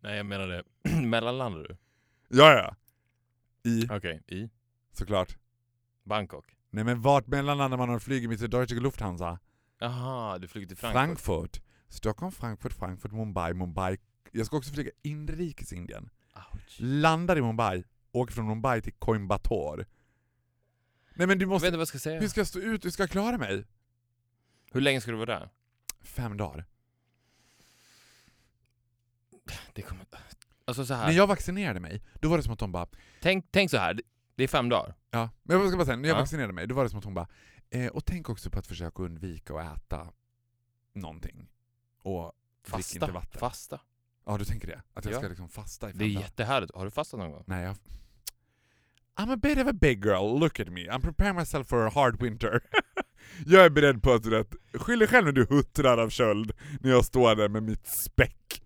[0.00, 0.62] Nej jag menade,
[1.02, 1.76] mellanlandar du?
[2.28, 2.76] Ja, ja.
[3.70, 4.50] I, Okej, i
[4.92, 5.36] såklart.
[6.04, 6.56] Bangkok?
[6.70, 9.38] Nej men vart mellanlandar man och flyger med Deutsche Lufthansa?
[9.78, 11.20] Jaha, du flyger till Frankfurt?
[11.20, 11.62] Frankfurt.
[11.88, 13.96] Stockholm, Frankfurt, Frankfurt, Mumbai, Mumbai.
[14.32, 16.10] Jag ska också flyga inrikes Indien.
[16.36, 16.76] Ouch.
[16.80, 19.86] Landar i Mumbai, åker från Mumbai till Coimbatore.
[21.14, 21.64] Nej men du Jag måste...
[21.64, 22.20] vet inte vad jag ska säga.
[22.20, 22.84] Hur ska jag stå ut?
[22.84, 23.64] Hur ska jag klara mig?
[24.72, 25.50] Hur länge ska du vara där?
[26.02, 26.64] Fem dagar.
[29.72, 30.06] Det kommer...
[30.64, 31.06] Alltså så här.
[31.06, 32.86] När jag vaccinerade mig, då var det som att de bara
[33.20, 34.00] Tänk, tänk så här.
[34.34, 34.94] det är fem dagar.
[35.10, 36.20] Ja, men jag ska bara säga, när jag Ja.
[36.20, 37.28] vaccinerade mig, då var det som att hon bara
[37.70, 40.12] eh, Och tänk också på att försöka undvika att äta
[40.92, 41.48] någonting.
[41.98, 42.32] Och
[42.64, 43.12] drick inte Fasta.
[43.12, 43.40] vatten.
[43.40, 43.80] Fasta.
[44.26, 44.82] Ja, du tänker det?
[44.94, 45.18] Att jag Ja.
[45.18, 46.20] ska liksom fasta i fem Det är dagar?
[46.20, 46.74] jättehärligt.
[46.74, 47.44] Har du fastat någon gång?
[47.46, 47.76] Nej, jag...
[49.16, 50.80] I'm a bit of a big girl, look at me.
[50.80, 52.60] I'm preparing myself for a hard winter.
[53.46, 56.52] jag är beredd på att du vet, skyll dig själv när du huttrar av köld
[56.80, 58.62] när jag står där med mitt späck.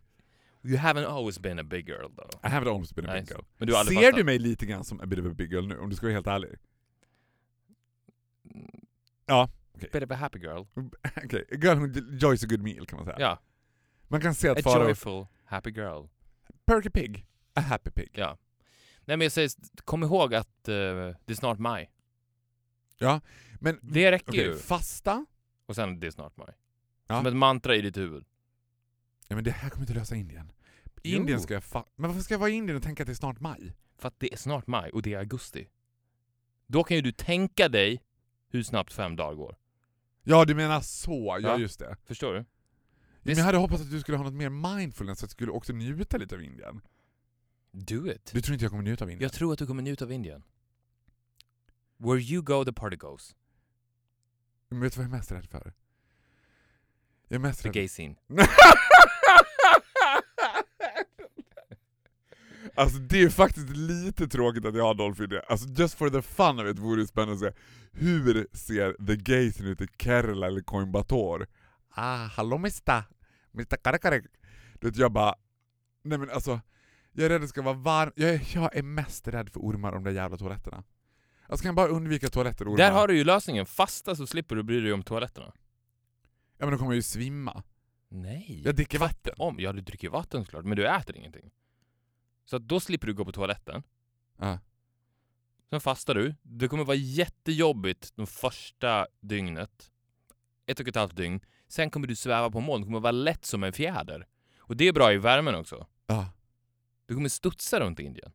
[0.62, 2.30] You haven't always been a big girl though.
[2.44, 3.40] I haven't almost been a Nej, big girl.
[3.58, 4.18] Men du har aldrig Ser fastat?
[4.18, 6.06] du mig lite grann som a bit of a big girl nu, om du ska
[6.06, 6.50] vara helt ärlig?
[8.54, 8.66] Mm,
[9.26, 9.50] Ja.
[9.92, 10.62] Bit of a happy girl.
[11.24, 13.16] Okej, a girl who enjoys a good meal kan man säga.
[13.20, 13.38] Ja.
[14.08, 14.84] Man kan se att Farao...
[14.86, 16.06] joyful happy girl.
[16.64, 18.10] Perky Pig, a happy pig.
[18.12, 18.38] Ja.
[19.04, 19.50] Nej men jag säger,
[19.84, 21.90] kom ihåg att eh, det är snart maj.
[23.60, 24.56] Men Det räcker okej, ju.
[24.58, 25.26] fasta?
[25.66, 26.54] Och sen det är snart maj.
[27.06, 27.16] Ja.
[27.18, 28.24] Som ett mantra i ditt huvud.
[29.28, 30.52] Ja, men det här kommer inte lösa Indien.
[31.02, 31.16] Jo.
[31.20, 33.12] Indien ska jag fa- Men varför ska jag vara i Indien och tänka att det
[33.12, 33.74] är snart maj?
[33.98, 35.68] För att det är snart maj och det är augusti.
[36.66, 38.02] Då kan ju du tänka dig
[38.48, 39.56] hur snabbt fem dagar går.
[40.22, 41.38] Ja, du menar så.
[41.42, 41.58] Ja, Ja.
[41.58, 41.96] just det.
[42.04, 42.44] Förstår du?
[43.28, 45.52] Men jag hade hoppats att du skulle ha något mer mindfulness, så att du skulle
[45.52, 46.80] också njuta lite av Indien.
[47.72, 48.30] Do it.
[48.32, 49.22] Du tror inte jag kommer njuta av Indien?
[49.22, 50.42] Jag tror att du kommer njuta av Indien.
[51.96, 53.36] Where you go the party goes.
[54.68, 55.72] Men vet du vad jag är mest rädd för?
[57.28, 57.74] Jag är mest The rädd...
[57.74, 58.14] gay scene.
[62.74, 65.42] Alltså det är faktiskt lite tråkigt att jag har Dolph Indien.
[65.48, 67.60] Alltså just for the fun of it vore det spännande att se
[67.92, 71.46] hur ser the gays ut i Kerala eller Coimbatore?
[71.90, 73.04] Ah, hallå mista!
[73.58, 74.22] Mista karakare.
[74.74, 75.34] Du vet jag bara,
[76.02, 76.60] nej men alltså,
[77.12, 78.12] jag är rädd att det ska vara varmt.
[78.16, 80.84] Jag är, jag är mest rädd för ormar och de där jävla toaletterna.
[81.46, 82.84] Alltså kan jag bara undvika toaletter och ormar?
[82.84, 83.66] Där har du ju lösningen.
[83.66, 85.52] Fasta så slipper du bry dig om toaletterna.
[86.58, 87.62] Ja men då kommer jag ju svimma.
[88.08, 88.62] Nej.
[88.64, 89.34] Jag dricker vatten.
[89.36, 91.50] Om, ja du dricker vatten såklart, men du äter ingenting.
[92.44, 93.82] Så att då slipper du gå på toaletten.
[94.38, 94.58] Ja.
[95.70, 96.34] Sen fastar du.
[96.42, 99.90] Det kommer vara jättejobbigt de första dygnet.
[100.66, 101.40] Ett och ett halvt dygn.
[101.68, 102.82] Sen kommer du sväva på moln.
[102.82, 104.26] Det kommer vara lätt som en fjäder.
[104.58, 105.86] Och det är bra i värmen också.
[106.06, 106.30] Ja.
[107.06, 108.32] Du kommer studsa runt Indien.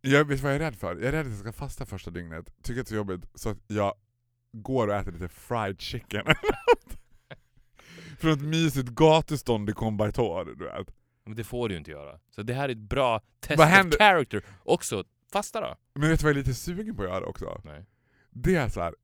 [0.00, 0.96] Jag vet vad jag är rädd för?
[0.96, 3.48] Jag är rädd att jag ska fasta första dygnet, tycker att det är jobbigt, så
[3.50, 3.94] att jag
[4.52, 6.24] går och äter lite fried chicken.
[8.18, 10.94] från ett mysigt gatustånd i Combartor, du vet.
[11.24, 12.18] Men det får du ju inte göra.
[12.30, 14.44] Så det här är ett bra test Vad of händer- character.
[14.64, 15.76] Också, fasta då.
[15.94, 17.60] Men vet du vad jag är lite sugen på att göra också?
[17.64, 17.86] Nej.
[18.30, 18.94] Det är så här.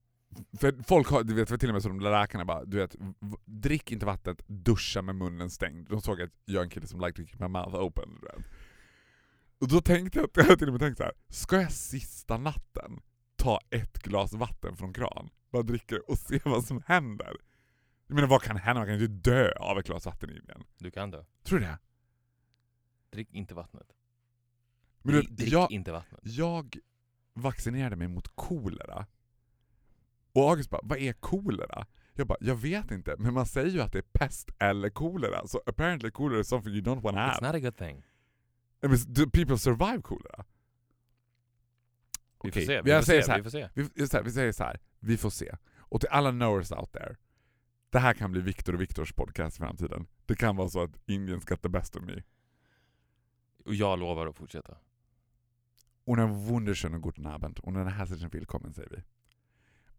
[0.59, 2.97] För folk har, du vet för till och med så de läkarna bara, du vet,
[3.45, 5.89] drick inte vattnet, duscha med munnen stängd.
[5.89, 8.19] De såg att jag är en kille som like to keep my mouth open.
[8.21, 8.47] Du vet.
[9.59, 11.13] Och då tänkte jag, jag har till och med tänkt så här.
[11.29, 13.01] ska jag sista natten
[13.37, 17.37] ta ett glas vatten från kran, bara dricka det och se vad som händer?
[18.07, 18.81] Jag menar vad kan hända?
[18.81, 20.65] Man kan ju dö av ett glas vatten i igen.
[20.79, 21.25] Du kan dö.
[21.45, 21.79] Tror du det?
[23.11, 23.87] Drick inte vattnet.
[25.03, 26.21] Men du, drick jag, inte vattnet.
[26.23, 26.77] jag
[27.35, 29.07] vaccinerade mig mot kolera.
[30.33, 31.87] Och August bara, vad är kolera?
[32.15, 35.47] Jag bara, jag vet inte, men man säger ju att det är pest eller kolera.
[35.47, 37.47] Så apparently kolera is something you don't want to It's have.
[37.47, 38.03] not a good thing.
[38.85, 40.45] I mean, do people survive kolera?
[42.43, 42.83] Vi får se.
[42.83, 43.27] Vi får säger se.
[43.27, 43.39] så här.
[43.39, 43.69] Vi får se.
[43.75, 45.57] Vi, vi, så här, vi säger så här, vi får se.
[45.79, 47.17] Och till alla knowers out there,
[47.91, 50.07] det här kan bli Viktor och Viktors podcast i framtiden.
[50.27, 52.23] Det kan vara så att Indien ska the best of me.
[53.65, 54.77] Och jag lovar att fortsätta.
[56.05, 59.03] Och en wunderschönen guten Abend och en herzlichen willkommen säger vi.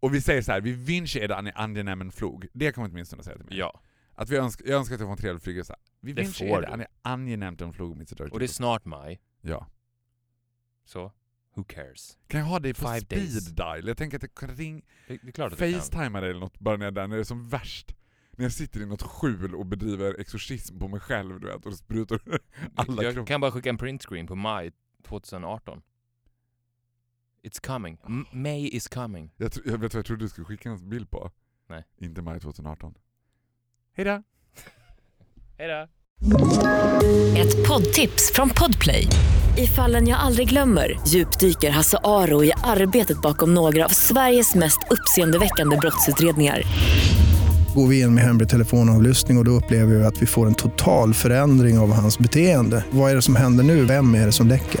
[0.04, 2.48] Och vi säger så här, vi wünsche er en angenehmen flug.
[2.52, 3.58] Det kommer åtminstone att säga till mig.
[3.58, 3.80] Ja.
[4.14, 5.76] Att vi önskar, jag önskar att jag får en trevlig flygresa.
[6.00, 9.20] Vi Det wünsche får er en angenehmen flug mit Och det är snart maj.
[9.40, 9.66] Ja.
[10.84, 11.12] Så,
[11.54, 12.18] who cares?
[12.26, 13.46] Kan jag ha dig på Five speed days.
[13.46, 13.88] dial?
[13.88, 15.50] Jag tänker att jag kan ringa, är kan.
[15.50, 17.94] facetima dig eller något bara när jag är där, när det är som värst.
[18.30, 21.74] När jag sitter i något skjul och bedriver exorcism på mig själv du vet, och
[21.74, 22.20] sprutar
[22.74, 25.82] alla Jag kan bara skicka en printscreen på maj 2018.
[27.44, 27.96] It's coming.
[28.06, 29.30] M- May is coming.
[29.36, 31.30] Jag, tro- jag vet vad jag trodde du skulle skicka en bild på?
[31.70, 31.84] Nej.
[32.00, 32.94] Inte maj 2018.
[33.96, 34.22] Hejdå!
[35.58, 35.88] Hejdå!
[37.38, 39.06] Ett poddtips från Podplay.
[39.58, 44.78] I fallen jag aldrig glömmer djupdyker Hasse Aro i arbetet bakom några av Sveriges mest
[44.90, 46.62] uppseendeväckande brottsutredningar.
[47.74, 50.54] Går vi in med hemlig telefonavlyssning och, och då upplever vi att vi får en
[50.54, 52.84] total förändring av hans beteende.
[52.90, 53.84] Vad är det som händer nu?
[53.84, 54.80] Vem är det som läcker?